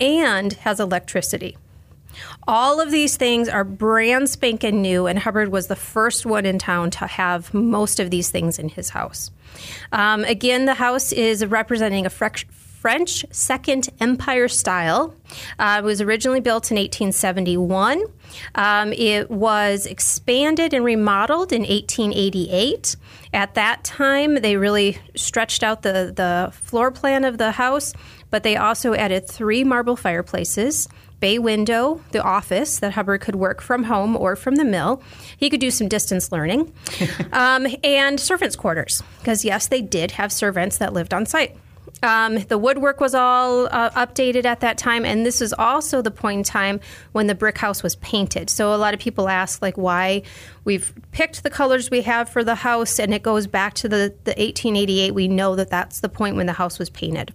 and 0.00 0.52
has 0.54 0.80
electricity. 0.80 1.56
All 2.48 2.80
of 2.80 2.90
these 2.90 3.16
things 3.16 3.48
are 3.48 3.64
brand 3.64 4.30
spanking 4.30 4.80
new, 4.80 5.06
and 5.06 5.18
Hubbard 5.18 5.50
was 5.50 5.66
the 5.66 5.76
first 5.76 6.24
one 6.24 6.46
in 6.46 6.58
town 6.58 6.90
to 6.92 7.06
have 7.06 7.52
most 7.52 8.00
of 8.00 8.10
these 8.10 8.30
things 8.30 8.58
in 8.58 8.70
his 8.70 8.90
house. 8.90 9.30
Um, 9.92 10.24
again, 10.24 10.64
the 10.64 10.74
house 10.74 11.12
is 11.12 11.44
representing 11.44 12.06
a 12.06 12.10
fresh, 12.10 12.46
French 12.86 13.26
Second 13.32 13.88
Empire 13.98 14.46
style. 14.46 15.12
Uh, 15.58 15.78
it 15.80 15.84
was 15.84 16.00
originally 16.00 16.38
built 16.38 16.70
in 16.70 16.76
1871. 16.76 18.04
Um, 18.54 18.92
it 18.92 19.28
was 19.28 19.86
expanded 19.86 20.72
and 20.72 20.84
remodeled 20.84 21.52
in 21.52 21.62
1888. 21.62 22.94
At 23.34 23.54
that 23.54 23.82
time, 23.82 24.36
they 24.36 24.56
really 24.56 24.98
stretched 25.16 25.64
out 25.64 25.82
the, 25.82 26.12
the 26.14 26.52
floor 26.52 26.92
plan 26.92 27.24
of 27.24 27.38
the 27.38 27.50
house, 27.50 27.92
but 28.30 28.44
they 28.44 28.54
also 28.56 28.94
added 28.94 29.26
three 29.26 29.64
marble 29.64 29.96
fireplaces, 29.96 30.88
bay 31.18 31.40
window, 31.40 32.00
the 32.12 32.22
office 32.22 32.78
that 32.78 32.92
Hubbard 32.92 33.20
could 33.20 33.34
work 33.34 33.60
from 33.60 33.82
home 33.82 34.16
or 34.16 34.36
from 34.36 34.54
the 34.54 34.64
mill. 34.64 35.02
He 35.36 35.50
could 35.50 35.58
do 35.58 35.72
some 35.72 35.88
distance 35.88 36.30
learning, 36.30 36.72
um, 37.32 37.66
and 37.82 38.20
servants' 38.20 38.54
quarters, 38.54 39.02
because 39.18 39.44
yes, 39.44 39.66
they 39.66 39.82
did 39.82 40.12
have 40.12 40.30
servants 40.30 40.78
that 40.78 40.92
lived 40.92 41.12
on 41.12 41.26
site. 41.26 41.56
Um, 42.02 42.38
the 42.38 42.58
woodwork 42.58 43.00
was 43.00 43.14
all 43.14 43.66
uh, 43.66 43.90
updated 43.90 44.44
at 44.44 44.60
that 44.60 44.76
time, 44.76 45.04
and 45.04 45.24
this 45.24 45.40
is 45.40 45.54
also 45.54 46.02
the 46.02 46.10
point 46.10 46.38
in 46.38 46.44
time 46.44 46.80
when 47.12 47.26
the 47.26 47.34
brick 47.34 47.56
house 47.56 47.82
was 47.82 47.96
painted. 47.96 48.50
So 48.50 48.74
a 48.74 48.76
lot 48.76 48.92
of 48.92 49.00
people 49.00 49.28
ask, 49.28 49.62
like, 49.62 49.78
why 49.78 50.22
we've 50.64 50.92
picked 51.12 51.42
the 51.42 51.50
colors 51.50 51.90
we 51.90 52.02
have 52.02 52.28
for 52.28 52.44
the 52.44 52.54
house, 52.54 52.98
and 53.00 53.14
it 53.14 53.22
goes 53.22 53.46
back 53.46 53.74
to 53.74 53.88
the, 53.88 54.14
the 54.24 54.32
1888. 54.32 55.12
We 55.12 55.26
know 55.26 55.56
that 55.56 55.70
that's 55.70 56.00
the 56.00 56.08
point 56.08 56.36
when 56.36 56.46
the 56.46 56.52
house 56.52 56.78
was 56.78 56.90
painted. 56.90 57.32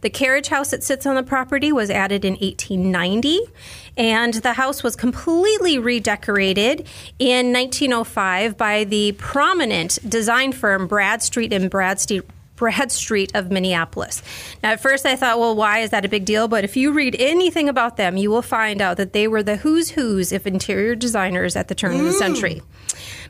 The 0.00 0.10
carriage 0.10 0.48
house 0.48 0.70
that 0.70 0.84
sits 0.84 1.06
on 1.06 1.14
the 1.16 1.22
property 1.22 1.72
was 1.72 1.90
added 1.90 2.24
in 2.24 2.34
1890, 2.34 3.40
and 3.96 4.34
the 4.34 4.52
house 4.52 4.82
was 4.82 4.94
completely 4.94 5.78
redecorated 5.78 6.86
in 7.18 7.52
1905 7.52 8.56
by 8.56 8.84
the 8.84 9.12
prominent 9.12 9.98
design 10.08 10.52
firm 10.52 10.86
Bradstreet 10.86 11.52
and 11.52 11.70
Bradstreet. 11.70 12.24
Bradstreet 12.58 13.34
of 13.34 13.50
Minneapolis. 13.50 14.22
Now, 14.62 14.72
at 14.72 14.80
first 14.80 15.06
I 15.06 15.16
thought, 15.16 15.38
well, 15.38 15.54
why 15.54 15.78
is 15.78 15.90
that 15.90 16.04
a 16.04 16.08
big 16.08 16.24
deal? 16.24 16.48
But 16.48 16.64
if 16.64 16.76
you 16.76 16.92
read 16.92 17.16
anything 17.18 17.68
about 17.68 17.96
them, 17.96 18.16
you 18.16 18.30
will 18.30 18.42
find 18.42 18.82
out 18.82 18.96
that 18.96 19.12
they 19.12 19.28
were 19.28 19.42
the 19.42 19.56
who's 19.56 19.90
who's 19.90 20.32
of 20.32 20.46
interior 20.46 20.94
designers 20.94 21.54
at 21.56 21.68
the 21.68 21.74
turn 21.74 21.94
of 21.94 22.04
the 22.04 22.12
century. 22.12 22.60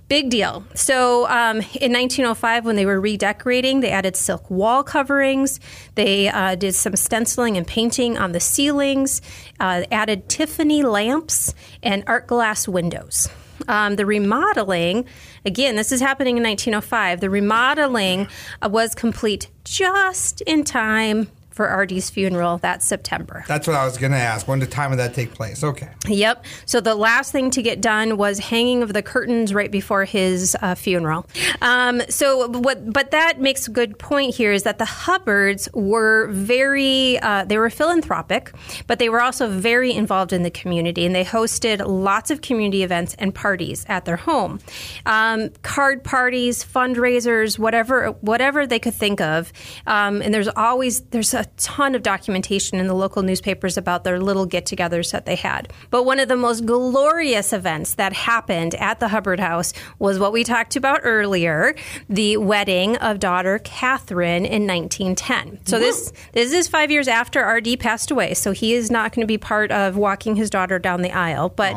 Big 0.08 0.30
deal. 0.30 0.64
So, 0.74 1.26
um, 1.28 1.56
in 1.78 1.92
1905, 1.92 2.64
when 2.64 2.76
they 2.76 2.86
were 2.86 2.98
redecorating, 2.98 3.80
they 3.80 3.90
added 3.90 4.16
silk 4.16 4.50
wall 4.50 4.82
coverings. 4.82 5.60
They 5.96 6.28
uh, 6.28 6.54
did 6.54 6.74
some 6.74 6.96
stenciling 6.96 7.58
and 7.58 7.66
painting 7.66 8.16
on 8.16 8.32
the 8.32 8.40
ceilings, 8.40 9.20
uh, 9.60 9.84
added 9.92 10.30
Tiffany 10.30 10.82
lamps 10.82 11.52
and 11.82 12.04
art 12.06 12.26
glass 12.26 12.66
windows. 12.66 13.28
Um, 13.66 13.96
the 13.96 14.06
remodeling, 14.06 15.04
again, 15.44 15.76
this 15.76 15.90
is 15.90 16.00
happening 16.00 16.36
in 16.36 16.42
1905. 16.42 17.20
The 17.20 17.30
remodeling 17.30 18.28
uh, 18.62 18.68
was 18.70 18.94
complete 18.94 19.48
just 19.64 20.40
in 20.42 20.64
time 20.64 21.28
for 21.58 21.66
RD's 21.76 22.08
funeral 22.08 22.58
that 22.58 22.84
September. 22.84 23.44
That's 23.48 23.66
what 23.66 23.74
I 23.74 23.84
was 23.84 23.98
going 23.98 24.12
to 24.12 24.18
ask. 24.18 24.46
When 24.46 24.60
did 24.60 24.70
time 24.70 24.92
of 24.92 24.98
that 24.98 25.12
take 25.12 25.34
place? 25.34 25.64
Okay. 25.64 25.88
Yep. 26.06 26.44
So 26.66 26.80
the 26.80 26.94
last 26.94 27.32
thing 27.32 27.50
to 27.50 27.62
get 27.62 27.80
done 27.80 28.16
was 28.16 28.38
hanging 28.38 28.84
of 28.84 28.92
the 28.92 29.02
curtains 29.02 29.52
right 29.52 29.68
before 29.68 30.04
his 30.04 30.56
uh, 30.62 30.76
funeral. 30.76 31.26
Um, 31.60 32.00
so 32.08 32.48
what? 32.48 32.92
But 32.92 33.10
that 33.10 33.40
makes 33.40 33.66
a 33.66 33.72
good 33.72 33.98
point 33.98 34.36
here 34.36 34.52
is 34.52 34.62
that 34.62 34.78
the 34.78 34.84
Hubbards 34.84 35.68
were 35.74 36.28
very 36.28 37.18
uh, 37.18 37.44
they 37.44 37.58
were 37.58 37.70
philanthropic, 37.70 38.52
but 38.86 39.00
they 39.00 39.08
were 39.08 39.20
also 39.20 39.48
very 39.48 39.92
involved 39.92 40.32
in 40.32 40.44
the 40.44 40.52
community, 40.52 41.04
and 41.04 41.12
they 41.12 41.24
hosted 41.24 41.84
lots 41.84 42.30
of 42.30 42.40
community 42.40 42.84
events 42.84 43.16
and 43.18 43.34
parties 43.34 43.84
at 43.88 44.04
their 44.04 44.16
home, 44.16 44.60
um, 45.06 45.50
card 45.64 46.04
parties, 46.04 46.64
fundraisers, 46.64 47.58
whatever 47.58 48.12
whatever 48.20 48.64
they 48.64 48.78
could 48.78 48.94
think 48.94 49.20
of. 49.20 49.52
Um, 49.88 50.22
and 50.22 50.32
there's 50.32 50.46
always 50.46 51.00
there's 51.10 51.34
a 51.34 51.47
ton 51.56 51.94
of 51.94 52.02
documentation 52.02 52.78
in 52.78 52.86
the 52.86 52.94
local 52.94 53.22
newspapers 53.22 53.76
about 53.76 54.04
their 54.04 54.20
little 54.20 54.46
get-togethers 54.46 55.12
that 55.12 55.26
they 55.26 55.34
had. 55.34 55.72
But 55.90 56.04
one 56.04 56.20
of 56.20 56.28
the 56.28 56.36
most 56.36 56.66
glorious 56.66 57.52
events 57.52 57.94
that 57.94 58.12
happened 58.12 58.74
at 58.76 59.00
the 59.00 59.08
Hubbard 59.08 59.40
House 59.40 59.72
was 59.98 60.18
what 60.18 60.32
we 60.32 60.44
talked 60.44 60.76
about 60.76 61.00
earlier, 61.02 61.74
the 62.08 62.36
wedding 62.36 62.96
of 62.96 63.18
daughter 63.18 63.58
Catherine 63.58 64.44
in 64.44 64.66
1910. 64.66 65.66
So 65.66 65.78
this 65.78 66.12
this 66.32 66.52
is 66.52 66.68
5 66.68 66.90
years 66.90 67.08
after 67.08 67.44
RD 67.44 67.80
passed 67.80 68.10
away, 68.10 68.34
so 68.34 68.52
he 68.52 68.74
is 68.74 68.90
not 68.90 69.12
going 69.12 69.22
to 69.22 69.26
be 69.26 69.38
part 69.38 69.70
of 69.72 69.96
walking 69.96 70.36
his 70.36 70.50
daughter 70.50 70.78
down 70.78 71.02
the 71.02 71.12
aisle, 71.12 71.48
but 71.48 71.74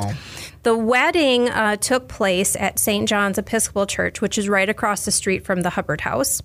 the 0.64 0.78
wedding 0.78 1.50
uh, 1.50 1.76
took 1.78 2.08
place 2.08 2.56
at 2.56 2.80
St. 2.80 3.08
John's 3.08 3.38
Episcopal 3.38 3.86
Church, 3.86 4.22
which 4.22 4.38
is 4.38 4.48
right 4.48 4.70
across 4.70 5.06
the 5.06 5.12
street 5.12 5.44
from 5.44 5.62
the 5.62 5.72
Hubbard 5.72 6.02
House. 6.02 6.42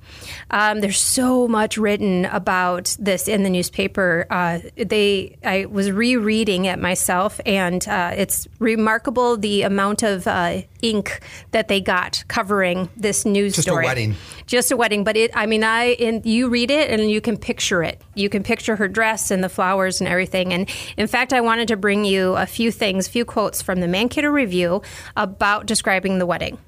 Um, 0.51 0.81
there's 0.81 1.01
so 1.01 1.47
much 1.47 1.77
written 1.77 2.25
about 2.27 2.97
this 2.99 3.29
in 3.29 3.43
the 3.43 3.51
newspaper. 3.51 4.27
Uh, 4.31 4.61
they, 4.77 5.37
I 5.45 5.67
was 5.67 5.91
rereading 5.91 6.65
it 6.65 6.79
myself, 6.79 7.41
and 7.45 7.87
uh, 7.89 8.13
it's 8.17 8.49
remarkable 8.59 9.37
the 9.37 9.63
amount 9.63 10.03
of 10.03 10.27
uh, 10.27 10.63
ink 10.83 11.21
that 11.51 11.69
they 11.69 11.81
got 11.81 12.25
covering 12.29 12.89
this 12.97 13.25
news 13.25 13.57
story. 13.57 13.85
Just 13.85 13.85
a 13.85 13.89
wedding. 13.89 14.15
Just 14.47 14.71
a 14.71 14.77
wedding, 14.77 15.05
but 15.05 15.17
it. 15.17 15.31
I 15.35 15.47
mean, 15.47 15.65
I 15.65 15.97
and 16.01 16.25
you 16.25 16.49
read 16.49 16.71
it 16.71 16.91
and 16.91 17.11
you 17.11 17.21
can 17.21 17.37
picture 17.37 17.83
it. 17.83 18.01
You 18.15 18.29
can 18.29 18.43
picture 18.43 18.77
her 18.77 18.89
dress 18.89 19.31
and 19.31 19.43
the 19.43 19.49
flowers 19.49 20.01
and 20.01 20.09
everything. 20.09 20.53
And 20.53 20.71
in 20.97 21.07
fact, 21.07 21.33
I 21.33 21.41
wanted 21.41 21.69
to 21.69 21.77
bring 21.77 22.05
you 22.05 22.35
a 22.37 22.47
few 22.47 22.71
things, 22.71 23.09
few 23.09 23.25
quotes 23.25 23.61
from 23.61 23.81
the 23.81 23.89
Mankato 24.07 24.29
Review 24.29 24.83
about 25.17 25.67
describing 25.67 26.19
the 26.19 26.27
wedding. 26.27 26.59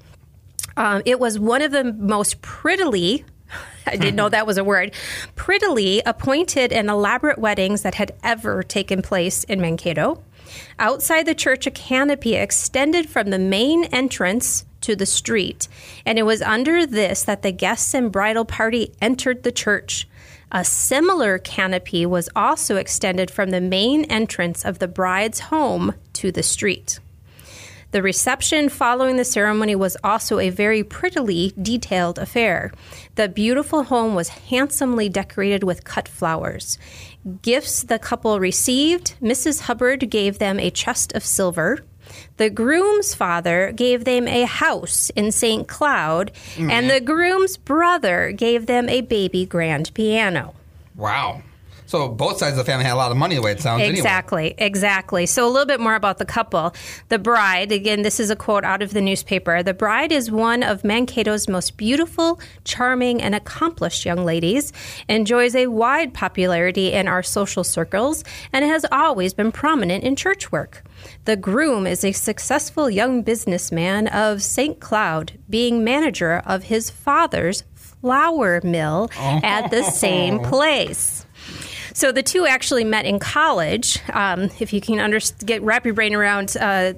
Um, 0.75 1.01
it 1.05 1.21
was 1.21 1.39
one 1.39 1.61
of 1.61 1.71
the 1.71 1.85
most 1.93 2.41
prettily. 2.41 3.23
I 3.87 3.95
didn't 3.95 4.17
know 4.17 4.27
that 4.27 4.45
was 4.45 4.57
a 4.57 4.63
word. 4.63 4.93
Prettily 5.37 6.01
appointed 6.05 6.73
and 6.73 6.89
elaborate 6.89 7.39
weddings 7.39 7.83
that 7.83 7.95
had 7.95 8.13
ever 8.23 8.61
taken 8.61 9.01
place 9.01 9.45
in 9.45 9.61
Mankato. 9.61 10.21
Outside 10.79 11.25
the 11.25 11.33
church, 11.33 11.65
a 11.65 11.71
canopy 11.71 12.35
extended 12.35 13.09
from 13.09 13.29
the 13.29 13.39
main 13.39 13.85
entrance 13.85 14.65
to 14.81 14.97
the 14.97 15.05
street, 15.05 15.69
and 16.05 16.19
it 16.19 16.23
was 16.23 16.41
under 16.41 16.85
this 16.85 17.23
that 17.23 17.41
the 17.41 17.51
guests 17.51 17.93
and 17.93 18.11
bridal 18.11 18.45
party 18.45 18.93
entered 19.01 19.43
the 19.43 19.51
church. 19.51 20.09
A 20.51 20.65
similar 20.65 21.37
canopy 21.37 22.05
was 22.05 22.29
also 22.35 22.75
extended 22.75 23.31
from 23.31 23.51
the 23.51 23.61
main 23.61 24.05
entrance 24.05 24.65
of 24.65 24.79
the 24.79 24.87
bride's 24.87 25.39
home 25.39 25.93
to 26.13 26.31
the 26.31 26.43
street. 26.43 26.99
The 27.91 28.03
reception 28.03 28.69
following 28.69 29.17
the 29.17 29.25
ceremony 29.25 29.75
was 29.75 29.97
also 30.03 30.37
a 30.37 30.51
very 30.51 30.83
prettily 30.83 31.53
detailed 31.59 32.19
affair. 32.19 32.71
The 33.15 33.27
beautiful 33.27 33.83
home 33.83 34.13
was 34.13 34.29
handsomely 34.29 35.09
decorated 35.09 35.63
with 35.63 35.85
cut 35.85 36.07
flowers. 36.07 36.77
Gifts 37.41 37.81
the 37.81 37.97
couple 37.97 38.39
received 38.39 39.15
Mrs. 39.21 39.61
Hubbard 39.61 40.09
gave 40.11 40.37
them 40.37 40.59
a 40.59 40.69
chest 40.69 41.13
of 41.13 41.25
silver. 41.25 41.79
The 42.37 42.51
groom's 42.51 43.15
father 43.15 43.71
gave 43.71 44.05
them 44.05 44.27
a 44.27 44.43
house 44.43 45.09
in 45.11 45.31
St. 45.31 45.67
Cloud, 45.67 46.31
and 46.57 46.69
mm-hmm. 46.69 46.87
the 46.89 47.01
groom's 47.01 47.57
brother 47.57 48.31
gave 48.31 48.67
them 48.67 48.87
a 48.87 49.01
baby 49.01 49.45
grand 49.45 49.93
piano. 49.93 50.53
Wow. 50.95 51.41
So 51.89 52.07
both 52.07 52.37
sides 52.37 52.51
of 52.51 52.57
the 52.57 52.65
family 52.65 52.85
had 52.85 52.93
a 52.93 52.97
lot 52.97 53.09
of 53.09 53.17
money 53.17 53.33
the 53.33 53.41
way 53.41 53.51
it 53.51 53.61
sounds 53.61 53.81
anyway. 53.81 53.97
Exactly, 53.97 54.53
exactly. 54.59 55.25
So 55.25 55.47
a 55.47 55.49
little 55.49 55.65
bit 55.65 55.79
more 55.79 55.95
about 55.95 56.19
the 56.19 56.25
couple. 56.25 56.75
The 57.07 57.17
bride, 57.17 57.71
again, 57.71 58.03
this 58.03 58.19
is 58.19 58.29
a 58.29 58.35
quote 58.35 58.63
out 58.63 58.83
of 58.83 58.93
the 58.93 59.01
newspaper. 59.01 59.63
The 59.63 59.73
bride 59.73 60.11
is 60.11 60.29
one 60.29 60.61
of 60.61 60.83
Mankato's 60.83 61.49
most 61.49 61.77
beautiful, 61.77 62.39
charming, 62.63 63.23
and 63.23 63.33
accomplished 63.33 64.05
young 64.05 64.23
ladies, 64.23 64.71
enjoys 65.07 65.55
a 65.55 65.65
wide 65.65 66.13
popularity 66.13 66.93
in 66.93 67.07
our 67.07 67.23
social 67.23 67.63
circles, 67.63 68.23
and 68.53 68.63
has 68.63 68.85
always 68.91 69.33
been 69.33 69.51
prominent 69.51 70.03
in 70.03 70.15
church 70.15 70.51
work. 70.51 70.83
The 71.25 71.37
groom 71.37 71.87
is 71.87 72.05
a 72.05 72.11
successful 72.11 72.91
young 72.91 73.23
businessman 73.23 74.09
of 74.09 74.43
St. 74.43 74.79
Cloud, 74.79 75.39
being 75.49 75.83
manager 75.83 76.43
of 76.45 76.65
his 76.65 76.91
father's 76.91 77.63
flour 77.73 78.61
mill 78.63 79.09
at 79.17 79.71
the 79.71 79.83
same 79.91 80.39
place. 80.39 81.25
So 81.99 82.13
the 82.13 82.23
two 82.23 82.45
actually 82.45 82.85
met 82.85 83.05
in 83.05 83.19
college. 83.19 83.99
Um, 84.13 84.49
if 84.61 84.71
you 84.71 84.79
can 84.79 85.01
under- 85.01 85.19
get 85.43 85.61
wrap 85.61 85.83
your 85.83 85.93
brain 85.93 86.15
around 86.15 86.55
uh, 86.57 86.93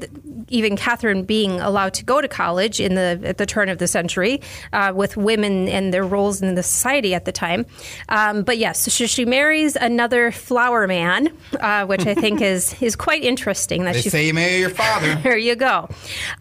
even 0.49 0.77
Catherine 0.77 1.23
being 1.23 1.59
allowed 1.59 1.95
to 1.95 2.05
go 2.05 2.21
to 2.21 2.27
college 2.27 2.79
in 2.79 2.93
the 2.93 3.19
at 3.23 3.39
the 3.39 3.47
turn 3.47 3.69
of 3.69 3.79
the 3.79 3.87
century 3.87 4.41
uh, 4.73 4.93
with 4.95 5.17
women 5.17 5.67
and 5.67 5.91
their 5.91 6.03
roles 6.03 6.43
in 6.43 6.53
the 6.53 6.61
society 6.61 7.15
at 7.15 7.25
the 7.25 7.31
time. 7.31 7.65
Um, 8.09 8.43
but 8.43 8.59
yes, 8.59 8.93
so 8.93 9.07
she 9.07 9.25
marries 9.25 9.75
another 9.75 10.31
flour 10.31 10.85
man, 10.85 11.35
uh, 11.59 11.87
which 11.87 12.05
I 12.05 12.13
think 12.13 12.39
is 12.53 12.79
is 12.79 12.95
quite 12.95 13.23
interesting. 13.23 13.85
That 13.85 13.95
They 13.95 14.01
say 14.01 14.27
you 14.27 14.35
marry 14.35 14.59
your 14.59 14.69
father. 14.69 15.15
there 15.23 15.35
you 15.35 15.55
go. 15.55 15.89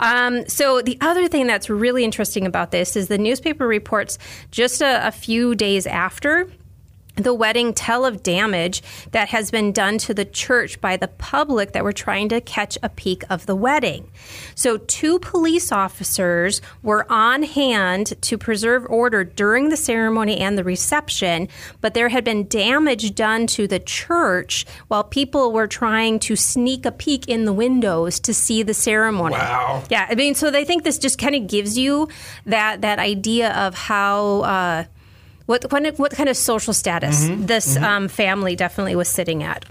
Um, 0.00 0.46
so 0.48 0.82
the 0.82 0.98
other 1.00 1.28
thing 1.28 1.46
that's 1.46 1.70
really 1.70 2.04
interesting 2.04 2.44
about 2.44 2.72
this 2.72 2.94
is 2.94 3.08
the 3.08 3.16
newspaper 3.16 3.66
reports 3.66 4.18
just 4.50 4.82
a, 4.82 5.06
a 5.06 5.12
few 5.12 5.54
days 5.54 5.86
after 5.86 6.46
the 7.22 7.34
wedding 7.34 7.72
tell 7.72 8.04
of 8.04 8.22
damage 8.22 8.82
that 9.12 9.28
has 9.28 9.50
been 9.50 9.72
done 9.72 9.98
to 9.98 10.14
the 10.14 10.24
church 10.24 10.80
by 10.80 10.96
the 10.96 11.08
public 11.08 11.72
that 11.72 11.84
were 11.84 11.92
trying 11.92 12.28
to 12.28 12.40
catch 12.40 12.78
a 12.82 12.88
peek 12.88 13.22
of 13.30 13.46
the 13.46 13.56
wedding. 13.56 14.10
So, 14.54 14.78
two 14.78 15.18
police 15.18 15.72
officers 15.72 16.60
were 16.82 17.10
on 17.10 17.42
hand 17.42 18.20
to 18.22 18.38
preserve 18.38 18.86
order 18.88 19.24
during 19.24 19.68
the 19.68 19.76
ceremony 19.76 20.38
and 20.38 20.56
the 20.56 20.64
reception, 20.64 21.48
but 21.80 21.94
there 21.94 22.08
had 22.08 22.24
been 22.24 22.48
damage 22.48 23.14
done 23.14 23.46
to 23.48 23.66
the 23.66 23.78
church 23.78 24.66
while 24.88 25.04
people 25.04 25.52
were 25.52 25.66
trying 25.66 26.18
to 26.20 26.36
sneak 26.36 26.84
a 26.86 26.92
peek 26.92 27.28
in 27.28 27.44
the 27.44 27.52
windows 27.52 28.20
to 28.20 28.34
see 28.34 28.62
the 28.62 28.74
ceremony. 28.74 29.34
Wow. 29.34 29.84
Yeah, 29.90 30.06
I 30.08 30.14
mean, 30.14 30.34
so 30.34 30.50
they 30.50 30.64
think 30.64 30.84
this 30.84 30.98
just 30.98 31.18
kind 31.18 31.34
of 31.34 31.46
gives 31.46 31.76
you 31.76 32.08
that 32.46 32.82
that 32.82 32.98
idea 32.98 33.52
of 33.52 33.74
how. 33.74 34.40
Uh, 34.40 34.84
what, 35.50 35.72
what 35.72 35.98
what 35.98 36.12
kind 36.12 36.28
of 36.28 36.36
social 36.36 36.72
status 36.72 37.28
this 37.46 37.76
Um, 37.76 38.08
family 38.08 38.54
definitely 38.56 38.94
was 38.96 39.08
sitting 39.08 39.42
at. 39.42 39.64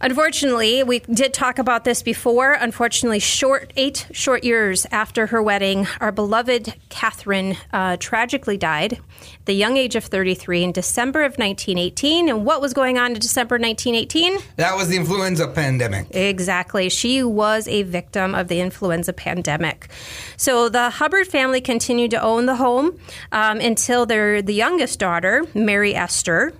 Unfortunately, 0.00 0.84
we 0.84 1.00
did 1.00 1.34
talk 1.34 1.58
about 1.58 1.84
this 1.84 2.02
before. 2.02 2.52
Unfortunately, 2.52 3.18
short 3.18 3.72
eight 3.76 4.06
short 4.12 4.44
years 4.44 4.86
after 4.92 5.26
her 5.26 5.42
wedding, 5.42 5.88
our 6.00 6.12
beloved 6.12 6.74
Catherine 6.88 7.56
uh, 7.72 7.96
tragically 7.98 8.56
died 8.56 8.92
at 8.92 9.00
the 9.46 9.54
young 9.54 9.76
age 9.76 9.96
of 9.96 10.04
33 10.04 10.62
in 10.64 10.72
December 10.72 11.20
of 11.22 11.32
1918. 11.32 12.28
And 12.28 12.44
what 12.44 12.60
was 12.60 12.72
going 12.72 12.96
on 12.96 13.12
in 13.12 13.18
December 13.18 13.56
1918? 13.56 14.38
That 14.56 14.76
was 14.76 14.88
the 14.88 14.96
influenza 14.96 15.48
pandemic. 15.48 16.14
Exactly. 16.14 16.88
She 16.88 17.24
was 17.24 17.66
a 17.66 17.82
victim 17.82 18.36
of 18.36 18.46
the 18.46 18.60
influenza 18.60 19.12
pandemic. 19.12 19.88
So 20.36 20.68
the 20.68 20.90
Hubbard 20.90 21.26
family 21.26 21.60
continued 21.60 22.12
to 22.12 22.22
own 22.22 22.46
the 22.46 22.56
home 22.56 22.98
um, 23.32 23.58
until 23.58 24.06
their 24.06 24.42
the 24.42 24.54
youngest 24.54 25.00
daughter, 25.00 25.44
Mary 25.54 25.94
Esther, 25.94 26.52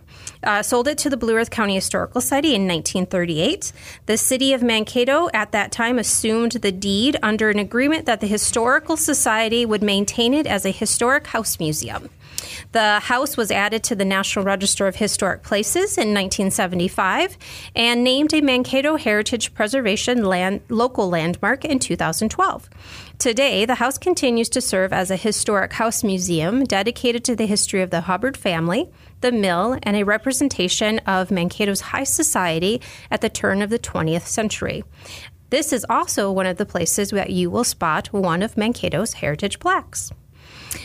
uh, 0.42 0.62
sold 0.62 0.88
it 0.88 0.99
to 0.99 1.11
the 1.11 1.16
Blue 1.16 1.37
Earth 1.37 1.50
County 1.50 1.75
Historical 1.75 2.21
Society 2.21 2.54
in 2.54 2.62
1938. 2.62 3.73
The 4.07 4.16
city 4.16 4.52
of 4.52 4.62
Mankato 4.62 5.28
at 5.33 5.52
that 5.52 5.73
time 5.73 5.99
assumed 5.99 6.52
the 6.52 6.73
deed 6.73 7.16
under 7.23 7.50
an 7.50 7.59
agreement 7.59 8.07
that 8.07 8.21
the 8.21 8.26
Historical 8.26 8.97
Society 8.97 9.64
would 9.66 9.83
maintain 9.83 10.35
it 10.35 10.47
as 10.47 10.64
a 10.64 10.71
historic 10.71 11.28
house 11.28 11.59
museum. 11.59 12.11
The 12.73 13.00
house 13.00 13.37
was 13.37 13.50
added 13.50 13.83
to 13.85 13.95
the 13.95 14.04
National 14.04 14.45
Register 14.45 14.87
of 14.87 14.97
Historic 14.97 15.42
Places 15.42 15.97
in 15.97 16.14
1975 16.14 17.37
and 17.75 18.04
named 18.04 18.33
a 18.33 18.40
Mankato 18.40 18.97
Heritage 18.97 19.54
Preservation 19.54 20.25
land, 20.25 20.61
local 20.68 21.09
landmark 21.09 21.64
in 21.64 21.78
2012. 21.78 22.68
Today, 23.18 23.64
the 23.64 23.75
house 23.75 23.98
continues 23.98 24.48
to 24.50 24.60
serve 24.60 24.92
as 24.92 25.10
a 25.10 25.16
historic 25.16 25.72
house 25.72 26.04
museum 26.04 26.62
dedicated 26.62 27.25
to 27.25 27.34
the 27.34 27.46
history 27.46 27.82
of 27.82 27.90
the 27.90 28.02
Hubbard 28.02 28.37
family, 28.37 28.88
the 29.22 29.32
mill, 29.32 29.76
and 29.82 29.96
a 29.96 30.04
representation 30.04 31.00
of 31.00 31.28
Mankato's 31.28 31.80
high 31.80 32.04
society 32.04 32.80
at 33.10 33.20
the 33.20 33.28
turn 33.28 33.60
of 33.60 33.70
the 33.70 33.78
20th 33.80 34.26
century. 34.26 34.84
This 35.50 35.72
is 35.72 35.84
also 35.90 36.30
one 36.30 36.46
of 36.46 36.58
the 36.58 36.66
places 36.66 37.10
that 37.10 37.30
you 37.30 37.50
will 37.50 37.64
spot 37.64 38.06
one 38.12 38.40
of 38.40 38.54
Mankato's 38.54 39.14
heritage 39.14 39.58
plaques. 39.58 40.12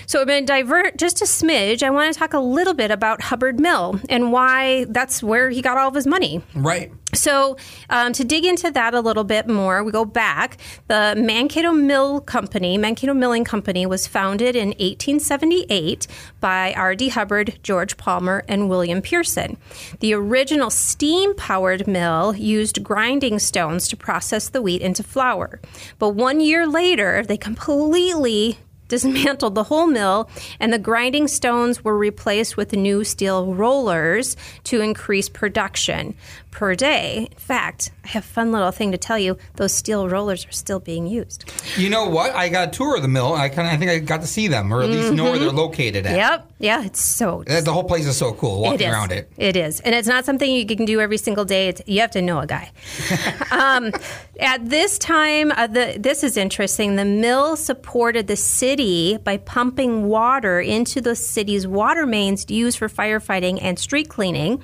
So 0.05 0.21
I'm 0.21 0.27
going 0.27 0.45
to 0.45 0.53
divert 0.53 0.97
just 0.97 1.21
a 1.21 1.25
smidge. 1.25 1.83
I 1.83 1.89
want 1.89 2.13
to 2.13 2.17
talk 2.17 2.33
a 2.33 2.39
little 2.39 2.73
bit 2.73 2.91
about 2.91 3.21
Hubbard 3.21 3.59
Mill 3.59 3.99
and 4.09 4.31
why 4.31 4.85
that's 4.89 5.23
where 5.23 5.49
he 5.49 5.61
got 5.61 5.77
all 5.77 5.87
of 5.87 5.95
his 5.95 6.07
money. 6.07 6.41
Right. 6.55 6.91
So, 7.13 7.57
um, 7.89 8.11
to 8.13 8.23
dig 8.23 8.43
into 8.43 8.71
that 8.71 8.93
a 8.93 8.99
little 8.99 9.23
bit 9.23 9.47
more, 9.47 9.83
we 9.83 9.91
go 9.91 10.05
back. 10.05 10.57
The 10.87 11.13
Mankato 11.15 11.71
Mill 11.71 12.21
Company, 12.21 12.77
Mankato 12.77 13.13
Milling 13.13 13.43
Company, 13.43 13.85
was 13.85 14.07
founded 14.07 14.55
in 14.55 14.69
1878 14.69 16.07
by 16.39 16.73
R.D. 16.73 17.09
Hubbard, 17.09 17.59
George 17.61 17.97
Palmer, 17.97 18.43
and 18.47 18.67
William 18.67 19.01
Pearson. 19.01 19.57
The 19.99 20.13
original 20.13 20.69
steam 20.69 21.35
powered 21.35 21.87
mill 21.87 22.35
used 22.35 22.83
grinding 22.83 23.39
stones 23.39 23.87
to 23.89 23.97
process 23.97 24.49
the 24.49 24.61
wheat 24.61 24.81
into 24.81 25.03
flour. 25.03 25.61
But 25.99 26.09
one 26.09 26.39
year 26.39 26.65
later, 26.65 27.23
they 27.23 27.37
completely 27.37 28.57
dismantled 28.93 29.55
the 29.55 29.63
whole 29.63 29.87
mill, 29.87 30.29
and 30.59 30.71
the 30.71 30.77
grinding 30.77 31.27
stones 31.27 31.83
were 31.83 31.97
replaced 31.97 32.55
with 32.57 32.73
new 32.73 33.03
steel 33.03 33.55
rollers 33.55 34.37
to 34.65 34.81
increase 34.81 35.27
production 35.29 36.13
per 36.51 36.75
day. 36.75 37.27
In 37.31 37.37
fact, 37.39 37.89
I 38.05 38.09
have 38.09 38.23
a 38.23 38.27
fun 38.27 38.51
little 38.51 38.69
thing 38.71 38.91
to 38.91 38.97
tell 38.99 39.17
you: 39.17 39.35
those 39.55 39.73
steel 39.73 40.07
rollers 40.07 40.45
are 40.45 40.51
still 40.51 40.79
being 40.79 41.07
used. 41.07 41.51
You 41.75 41.89
know 41.89 42.07
what? 42.07 42.35
I 42.35 42.49
got 42.49 42.67
a 42.67 42.71
tour 42.71 42.95
of 42.95 43.01
the 43.01 43.07
mill. 43.07 43.33
I 43.33 43.49
kind 43.49 43.67
of, 43.67 43.73
I 43.73 43.77
think 43.77 43.89
I 43.89 43.97
got 43.97 44.21
to 44.21 44.27
see 44.27 44.47
them, 44.47 44.71
or 44.71 44.83
at 44.83 44.89
least 44.91 45.13
know 45.13 45.23
where 45.23 45.39
they're 45.39 45.49
located 45.65 46.05
at. 46.05 46.15
Yep, 46.15 46.51
yeah, 46.59 46.85
it's 46.85 47.01
so. 47.01 47.43
Uh, 47.49 47.61
The 47.61 47.73
whole 47.73 47.87
place 47.91 48.05
is 48.05 48.15
so 48.15 48.33
cool 48.33 48.61
walking 48.61 48.87
It 48.87 48.91
around 48.91 49.11
it. 49.11 49.31
It 49.37 49.55
is, 49.55 49.79
and 49.79 49.95
it's 49.95 50.07
not 50.07 50.23
something 50.25 50.49
you 50.51 50.67
can 50.67 50.85
do 50.85 51.01
every 51.01 51.17
single 51.17 51.45
day. 51.45 51.63
It's, 51.69 51.81
you 51.87 51.99
have 52.01 52.11
to 52.11 52.21
know 52.21 52.39
a 52.39 52.47
guy. 52.57 52.69
um, 53.51 53.91
at 54.39 54.59
this 54.69 54.99
time, 54.99 55.51
uh, 55.51 55.65
the, 55.65 55.85
this 55.99 56.23
is 56.23 56.37
interesting. 56.37 56.95
The 56.97 57.05
mill 57.25 57.55
supported 57.55 58.27
the 58.27 58.35
city 58.35 58.82
by 59.23 59.37
pumping 59.37 60.07
water 60.07 60.59
into 60.59 61.01
the 61.01 61.15
city's 61.15 61.65
water 61.65 62.05
mains 62.05 62.45
used 62.49 62.77
for 62.77 62.89
firefighting 62.89 63.59
and 63.61 63.79
street 63.79 64.09
cleaning. 64.09 64.61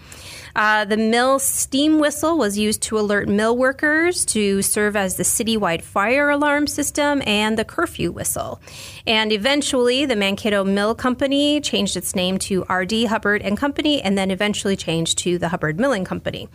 Uh, 0.55 0.85
the 0.85 0.97
mill 0.97 1.39
steam 1.39 1.99
whistle 1.99 2.37
was 2.37 2.57
used 2.57 2.81
to 2.81 2.97
alert 2.99 3.27
mill 3.27 3.55
workers 3.55 4.25
to 4.25 4.61
serve 4.61 4.95
as 4.95 5.15
the 5.15 5.23
citywide 5.23 5.81
fire 5.81 6.29
alarm 6.29 6.67
system 6.67 7.21
and 7.25 7.57
the 7.57 7.65
curfew 7.65 8.11
whistle. 8.11 8.59
And 9.05 9.31
eventually, 9.31 10.05
the 10.05 10.15
Mankato 10.15 10.63
Mill 10.63 10.95
Company 10.95 11.61
changed 11.61 11.95
its 11.95 12.15
name 12.15 12.37
to 12.39 12.65
R.D. 12.69 13.05
Hubbard 13.05 13.41
and 13.41 13.57
Company, 13.57 14.01
and 14.01 14.17
then 14.17 14.31
eventually 14.31 14.75
changed 14.75 15.17
to 15.19 15.37
the 15.37 15.49
Hubbard 15.49 15.79
Milling 15.79 16.05
Company. 16.05 16.49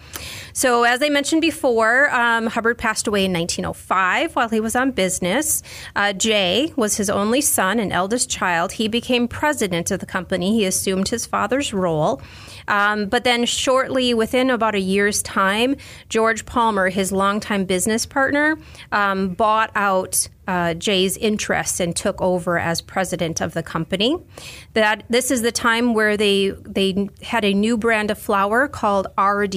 So, 0.53 0.85
as 0.85 1.03
I 1.03 1.09
mentioned 1.09 1.41
before, 1.41 2.11
um, 2.15 2.47
Hubbard 2.47 2.79
passed 2.79 3.07
away 3.07 3.25
in 3.25 3.33
1905 3.33 4.37
while 4.37 4.49
he 4.49 4.61
was 4.61 4.77
on 4.77 4.91
business. 4.91 5.63
Uh, 5.97 6.13
Jay 6.13 6.73
was 6.77 6.97
his 6.97 7.09
only 7.11 7.41
son 7.41 7.79
and 7.79 7.93
eldest 7.93 8.31
child. 8.31 8.73
He 8.73 8.89
became 8.89 9.29
president 9.29 9.91
of 9.91 10.01
the 10.01 10.07
company. 10.07 10.53
He 10.53 10.65
assumed 10.65 11.09
his 11.09 11.27
father's 11.27 11.73
role. 11.73 12.21
Um, 12.69 13.07
but 13.07 13.25
then, 13.25 13.45
shortly, 13.45 13.94
within 14.15 14.51
about 14.51 14.75
a 14.75 14.81
year's 14.81 15.23
time, 15.23 15.77
George 16.09 16.45
Palmer, 16.47 16.89
his 16.89 17.13
longtime 17.13 17.65
business 17.65 18.07
partner, 18.07 18.59
um, 18.91 19.35
bought 19.35 19.71
out 19.75 20.29
uh, 20.47 20.75
Jay's 20.75 21.17
interests 21.17 21.81
and 21.81 21.95
took 21.95 22.21
over 22.21 22.59
as 22.59 22.81
president 22.81 23.41
of 23.41 23.55
the 23.55 23.63
company. 23.63 24.19
That 24.75 25.05
this 25.09 25.31
is 25.31 25.43
the 25.43 25.53
time 25.53 25.95
where 25.95 26.17
they 26.17 26.51
they 26.51 27.09
had 27.23 27.45
a 27.45 27.55
new 27.55 27.77
brand 27.77 28.11
of 28.11 28.19
flour 28.19 28.69
called 28.69 29.07
RD, 29.19 29.55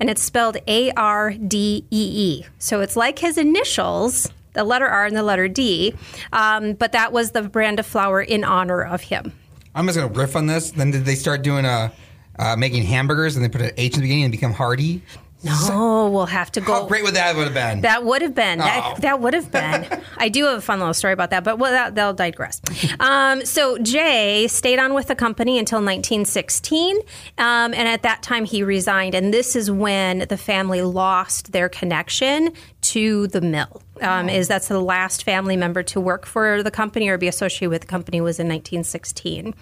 and 0.00 0.08
it's 0.08 0.22
spelled 0.22 0.56
A 0.66 0.92
R 0.92 1.32
D 1.32 1.84
E 1.90 2.40
E. 2.40 2.46
So 2.58 2.80
it's 2.80 2.96
like 2.96 3.18
his 3.18 3.36
initials. 3.38 4.30
The 4.54 4.62
letter 4.62 4.86
R 4.86 5.04
and 5.04 5.16
the 5.16 5.24
letter 5.24 5.48
D, 5.48 5.96
um, 6.32 6.74
but 6.74 6.92
that 6.92 7.12
was 7.12 7.32
the 7.32 7.42
brand 7.42 7.80
of 7.80 7.86
flour 7.86 8.22
in 8.22 8.44
honor 8.44 8.82
of 8.82 9.00
him. 9.00 9.32
I'm 9.74 9.86
just 9.86 9.98
gonna 9.98 10.12
riff 10.12 10.36
on 10.36 10.46
this. 10.46 10.70
Then 10.70 10.92
did 10.92 11.04
they 11.04 11.16
start 11.16 11.42
doing 11.42 11.64
a 11.64 11.92
uh, 12.38 12.56
making 12.56 12.82
hamburgers 12.84 13.36
and 13.36 13.44
they 13.44 13.48
put 13.48 13.62
an 13.62 13.70
H 13.76 13.94
in 13.94 14.00
the 14.00 14.04
beginning 14.04 14.24
and 14.24 14.32
become 14.32 14.52
Hardy? 14.52 15.02
No, 15.44 16.08
we'll 16.10 16.26
have 16.26 16.50
to 16.52 16.60
go. 16.60 16.72
How 16.72 16.86
great 16.86 17.02
would 17.02 17.14
that 17.14 17.36
would 17.36 17.44
have 17.44 17.54
been? 17.54 17.82
That 17.82 18.04
would 18.04 18.22
have 18.22 18.34
been. 18.34 18.60
Oh. 18.60 18.64
That, 18.64 18.96
that 19.02 19.20
would 19.20 19.34
have 19.34 19.52
been. 19.52 19.86
I 20.16 20.30
do 20.30 20.46
have 20.46 20.58
a 20.58 20.60
fun 20.62 20.78
little 20.78 20.94
story 20.94 21.12
about 21.12 21.30
that, 21.30 21.44
but 21.44 21.58
well, 21.58 21.70
that, 21.70 21.94
they'll 21.94 22.14
digress. 22.14 22.62
Um, 22.98 23.44
so 23.44 23.76
Jay 23.78 24.48
stayed 24.48 24.78
on 24.78 24.94
with 24.94 25.08
the 25.08 25.14
company 25.14 25.58
until 25.58 25.78
1916, 25.78 26.96
um, 26.96 27.74
and 27.74 27.88
at 27.88 28.02
that 28.02 28.22
time 28.22 28.46
he 28.46 28.62
resigned. 28.62 29.14
And 29.14 29.34
this 29.34 29.54
is 29.54 29.70
when 29.70 30.20
the 30.30 30.38
family 30.38 30.80
lost 30.80 31.52
their 31.52 31.68
connection 31.68 32.54
to 32.82 33.26
the 33.26 33.42
mill. 33.42 33.82
Um, 34.00 34.28
Is 34.28 34.48
that's 34.48 34.68
the 34.68 34.80
last 34.80 35.24
family 35.24 35.56
member 35.56 35.82
to 35.84 36.00
work 36.00 36.26
for 36.26 36.62
the 36.62 36.70
company 36.70 37.08
or 37.08 37.16
be 37.16 37.28
associated 37.28 37.70
with 37.70 37.82
the 37.82 37.86
company 37.86 38.20
was 38.20 38.40
in 38.40 38.48
1916. 38.48 39.54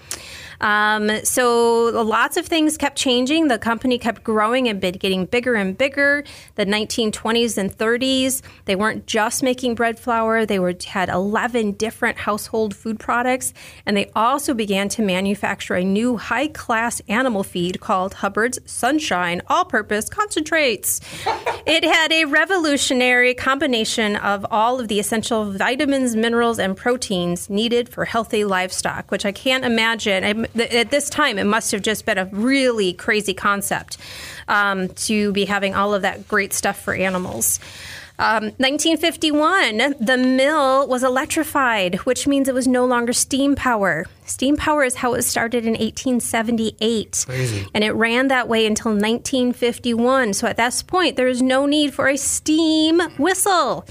Um, 0.62 1.10
so 1.24 1.90
lots 2.04 2.36
of 2.36 2.46
things 2.46 2.78
kept 2.78 2.96
changing. 2.96 3.48
The 3.48 3.58
company 3.58 3.98
kept 3.98 4.22
growing 4.22 4.68
and 4.68 4.80
getting 4.80 5.26
bigger 5.26 5.54
and 5.54 5.76
bigger. 5.76 6.24
The 6.54 6.64
1920s 6.64 7.58
and 7.58 7.76
30s, 7.76 8.42
they 8.64 8.76
weren't 8.76 9.06
just 9.06 9.42
making 9.42 9.74
bread 9.74 9.98
flour. 9.98 10.46
They 10.46 10.58
were 10.58 10.74
had 10.86 11.08
11 11.08 11.72
different 11.72 12.18
household 12.18 12.74
food 12.74 12.98
products, 12.98 13.52
and 13.84 13.96
they 13.96 14.10
also 14.14 14.54
began 14.54 14.88
to 14.90 15.02
manufacture 15.02 15.74
a 15.74 15.84
new 15.84 16.16
high-class 16.16 17.02
animal 17.08 17.42
feed 17.42 17.80
called 17.80 18.14
Hubbard's 18.14 18.58
Sunshine 18.64 19.42
All-Purpose 19.48 20.08
Concentrates. 20.08 21.00
it 21.66 21.84
had 21.84 22.12
a 22.12 22.24
revolutionary 22.26 23.34
combination 23.34 24.16
of 24.22 24.46
all 24.50 24.80
of 24.80 24.88
the 24.88 25.00
essential 25.00 25.50
vitamins, 25.50 26.14
minerals, 26.16 26.58
and 26.58 26.76
proteins 26.76 27.50
needed 27.50 27.88
for 27.88 28.04
healthy 28.04 28.44
livestock, 28.44 29.10
which 29.10 29.26
I 29.26 29.32
can't 29.32 29.64
imagine. 29.64 30.46
At 30.56 30.90
this 30.90 31.10
time, 31.10 31.38
it 31.38 31.44
must 31.44 31.72
have 31.72 31.82
just 31.82 32.06
been 32.06 32.18
a 32.18 32.26
really 32.26 32.92
crazy 32.92 33.34
concept 33.34 33.98
um, 34.48 34.88
to 34.88 35.32
be 35.32 35.44
having 35.44 35.74
all 35.74 35.94
of 35.94 36.02
that 36.02 36.28
great 36.28 36.52
stuff 36.52 36.80
for 36.80 36.94
animals. 36.94 37.58
Um, 38.18 38.44
1951, 38.58 39.96
the 39.98 40.16
mill 40.16 40.86
was 40.86 41.02
electrified, 41.02 41.96
which 42.04 42.26
means 42.26 42.48
it 42.48 42.54
was 42.54 42.68
no 42.68 42.84
longer 42.84 43.12
steam 43.12 43.56
power. 43.56 44.04
Steam 44.26 44.56
power 44.56 44.84
is 44.84 44.96
how 44.96 45.14
it 45.14 45.22
started 45.22 45.64
in 45.64 45.72
1878. 45.72 47.24
Crazy. 47.26 47.66
And 47.74 47.82
it 47.82 47.92
ran 47.92 48.28
that 48.28 48.48
way 48.48 48.66
until 48.66 48.92
1951. 48.92 50.34
So 50.34 50.46
at 50.46 50.56
this 50.56 50.82
point, 50.82 51.16
there 51.16 51.28
is 51.28 51.42
no 51.42 51.66
need 51.66 51.94
for 51.94 52.08
a 52.08 52.16
steam 52.16 53.00
whistle. 53.18 53.86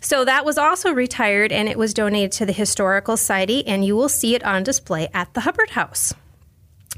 So 0.00 0.24
that 0.24 0.44
was 0.44 0.58
also 0.58 0.92
retired 0.92 1.50
and 1.50 1.68
it 1.68 1.78
was 1.78 1.94
donated 1.94 2.32
to 2.32 2.46
the 2.46 2.52
Historical 2.52 3.16
Society, 3.16 3.66
and 3.66 3.84
you 3.84 3.96
will 3.96 4.10
see 4.10 4.34
it 4.34 4.44
on 4.44 4.62
display 4.62 5.08
at 5.14 5.32
the 5.34 5.40
Hubbard 5.40 5.70
House. 5.70 6.14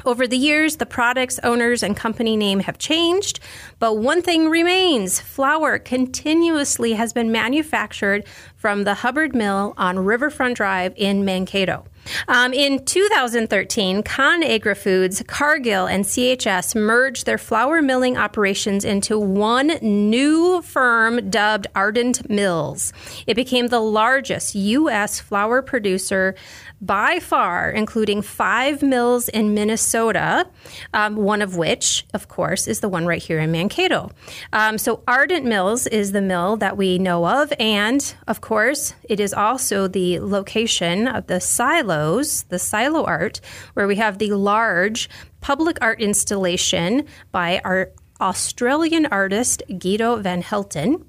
Over 0.05 0.27
the 0.27 0.37
years, 0.37 0.77
the 0.77 0.87
products, 0.87 1.41
owners, 1.43 1.83
and 1.83 1.97
company 1.97 2.37
name 2.37 2.61
have 2.61 2.77
changed, 2.79 3.41
but 3.79 3.97
one 3.97 4.21
thing 4.21 4.51
remains. 4.51 5.21
Flour 5.21 5.79
continuously 5.79 6.93
has 6.93 7.15
been 7.15 7.33
manufactured 7.33 8.27
from 8.66 8.83
the 8.83 8.94
Hubbard 8.94 9.33
Mill 9.33 9.74
on 9.76 9.96
Riverfront 9.96 10.57
Drive 10.57 10.92
in 10.96 11.24
Mankato. 11.24 11.85
Um, 12.29 12.52
in 12.52 12.85
2013, 12.85 14.02
ConAgra 14.02 14.76
Foods, 14.76 15.22
Cargill, 15.26 15.87
and 15.87 16.05
CHS 16.05 16.74
merged 16.74 17.26
their 17.26 17.38
flour 17.38 17.83
milling 17.83 18.16
operations 18.16 18.85
into 18.85 19.18
one 19.18 19.79
new 19.83 20.62
firm 20.62 21.31
dubbed 21.31 21.66
Ardent 21.74 22.29
Mills. 22.29 22.92
It 23.26 23.35
became 23.35 23.68
the 23.68 23.81
largest 23.81 24.55
U.S. 24.55 25.20
flour 25.20 25.62
producer 25.62 26.35
by 26.81 27.18
far, 27.20 27.70
including 27.70 28.20
five 28.20 28.83
mills 28.83 29.29
in 29.29 29.55
Minnesota, 29.55 30.46
um, 30.92 31.16
one 31.16 31.40
of 31.40 31.57
which, 31.57 32.05
of 32.12 32.29
course, 32.29 32.68
is 32.68 32.81
the 32.81 32.88
one 32.88 33.07
right 33.07 33.22
here 33.22 33.38
in 33.38 33.50
Mankato. 33.50 34.11
Um, 34.52 34.76
so, 34.76 35.02
Ardent 35.09 35.46
Mills 35.46 35.87
is 35.87 36.12
the 36.12 36.20
mill 36.20 36.57
that 36.59 36.76
we 36.76 36.98
know 36.98 37.26
of, 37.26 37.52
and 37.59 38.14
of 38.29 38.42
course, 38.42 38.56
it 38.57 39.21
is 39.21 39.35
also 39.35 39.87
the 39.87 40.19
location 40.21 41.07
of 41.09 41.27
the 41.27 41.40
silos, 41.40 42.45
the 42.45 42.59
silo 42.59 43.05
art, 43.05 43.40
where 43.75 43.87
we 43.87 43.97
have 43.97 44.19
the 44.19 44.33
large 44.33 45.11
public 45.40 45.77
art 45.81 46.01
installation 46.01 47.05
by 47.33 47.61
our 47.64 47.90
Australian 48.21 49.07
artist 49.07 49.62
Guido 49.79 50.16
van 50.16 50.42
Helten. 50.42 51.05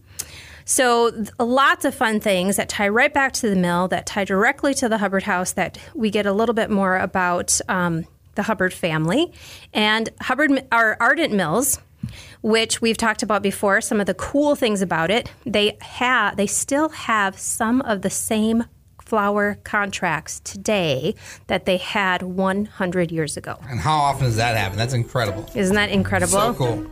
So, 0.65 1.23
lots 1.39 1.85
of 1.85 1.95
fun 1.95 2.19
things 2.19 2.57
that 2.57 2.67
tie 2.67 2.89
right 2.89 3.13
back 3.13 3.31
to 3.33 3.49
the 3.49 3.55
mill, 3.55 3.87
that 3.87 4.05
tie 4.05 4.25
directly 4.25 4.73
to 4.73 4.89
the 4.89 4.97
Hubbard 4.97 5.23
house, 5.23 5.53
that 5.53 5.77
we 5.95 6.09
get 6.09 6.25
a 6.25 6.33
little 6.33 6.53
bit 6.53 6.69
more 6.69 6.97
about 6.97 7.61
um, 7.69 8.05
the 8.35 8.43
Hubbard 8.43 8.73
family. 8.73 9.31
And 9.73 10.09
Hubbard, 10.19 10.67
our 10.73 10.97
Ardent 10.99 11.33
Mills, 11.33 11.79
which 12.41 12.81
we've 12.81 12.97
talked 12.97 13.23
about 13.23 13.41
before, 13.41 13.81
some 13.81 13.99
of 13.99 14.05
the 14.05 14.13
cool 14.13 14.55
things 14.55 14.81
about 14.81 15.11
it, 15.11 15.31
they 15.45 15.77
have, 15.81 16.37
they 16.37 16.47
still 16.47 16.89
have 16.89 17.37
some 17.37 17.81
of 17.81 18.01
the 18.01 18.09
same 18.09 18.65
flour 19.07 19.57
contracts 19.63 20.41
today 20.41 21.15
that 21.47 21.65
they 21.65 21.77
had 21.77 22.21
100 22.21 23.11
years 23.11 23.37
ago. 23.37 23.57
And 23.69 23.79
how 23.79 23.97
often 23.97 24.25
does 24.25 24.35
that 24.35 24.57
happen? 24.57 24.77
That's 24.77 24.93
incredible. 24.93 25.49
Isn't 25.55 25.75
that 25.75 25.89
incredible? 25.89 26.31
So 26.31 26.53
cool. 26.53 26.85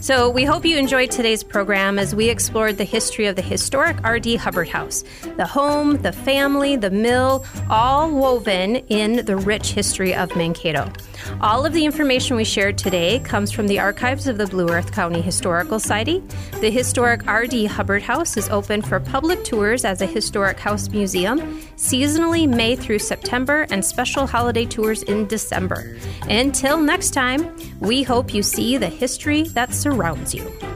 So, 0.00 0.30
we 0.30 0.44
hope 0.44 0.64
you 0.64 0.78
enjoyed 0.78 1.10
today's 1.10 1.42
program 1.42 1.98
as 1.98 2.14
we 2.14 2.28
explored 2.28 2.76
the 2.76 2.84
history 2.84 3.26
of 3.26 3.34
the 3.34 3.42
historic 3.42 3.96
R.D. 4.04 4.36
Hubbard 4.36 4.68
House. 4.68 5.02
The 5.36 5.46
home, 5.46 6.00
the 6.02 6.12
family, 6.12 6.76
the 6.76 6.90
mill, 6.90 7.44
all 7.68 8.12
woven 8.12 8.76
in 8.76 9.24
the 9.26 9.36
rich 9.36 9.72
history 9.72 10.14
of 10.14 10.34
Mankato. 10.36 10.92
All 11.40 11.66
of 11.66 11.72
the 11.72 11.84
information 11.84 12.36
we 12.36 12.44
shared 12.44 12.78
today 12.78 13.18
comes 13.20 13.50
from 13.50 13.66
the 13.66 13.80
archives 13.80 14.28
of 14.28 14.38
the 14.38 14.46
Blue 14.46 14.68
Earth 14.68 14.92
County 14.92 15.20
Historical 15.20 15.80
Society. 15.80 16.22
The 16.60 16.70
historic 16.70 17.26
R.D. 17.26 17.66
Hubbard 17.66 18.02
House 18.02 18.36
is 18.36 18.48
open 18.48 18.82
for 18.82 19.00
public 19.00 19.42
tours 19.42 19.84
as 19.84 20.00
a 20.00 20.06
historic 20.06 20.60
house 20.60 20.88
museum, 20.90 21.55
seasonally 21.76 22.48
May 22.48 22.76
through 22.76 22.98
September, 23.00 23.66
and 23.70 23.84
special 23.84 24.26
holiday 24.26 24.64
tours 24.64 25.02
in 25.02 25.26
December. 25.26 25.96
Until 26.22 26.78
next 26.78 27.10
time, 27.10 27.56
we 27.80 28.02
hope 28.02 28.32
you 28.32 28.42
see 28.42 28.76
the 28.76 28.88
history 28.88 29.44
that 29.48 29.72
surrounds 29.72 30.34
you. 30.34 30.75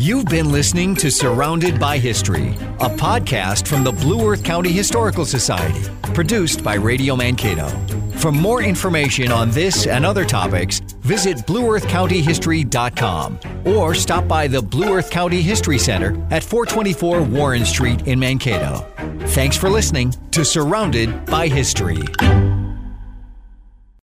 You've 0.00 0.24
been 0.24 0.50
listening 0.50 0.96
to 0.96 1.10
Surrounded 1.10 1.78
by 1.78 1.98
History, 1.98 2.54
a 2.80 2.88
podcast 2.88 3.68
from 3.68 3.84
the 3.84 3.92
Blue 3.92 4.26
Earth 4.30 4.42
County 4.42 4.72
Historical 4.72 5.26
Society, 5.26 5.78
produced 6.14 6.64
by 6.64 6.76
Radio 6.76 7.14
Mankato. 7.14 7.68
For 8.12 8.32
more 8.32 8.62
information 8.62 9.30
on 9.30 9.50
this 9.50 9.86
and 9.86 10.06
other 10.06 10.24
topics, 10.24 10.80
visit 11.02 11.36
blueearthcountyhistory.com 11.46 13.40
or 13.66 13.94
stop 13.94 14.26
by 14.26 14.48
the 14.48 14.62
Blue 14.62 14.94
Earth 14.94 15.10
County 15.10 15.42
History 15.42 15.78
Center 15.78 16.16
at 16.30 16.42
424 16.42 17.20
Warren 17.20 17.66
Street 17.66 18.08
in 18.08 18.18
Mankato. 18.18 18.78
Thanks 19.26 19.58
for 19.58 19.68
listening 19.68 20.14
to 20.30 20.46
Surrounded 20.46 21.26
by 21.26 21.46
History. 21.46 22.00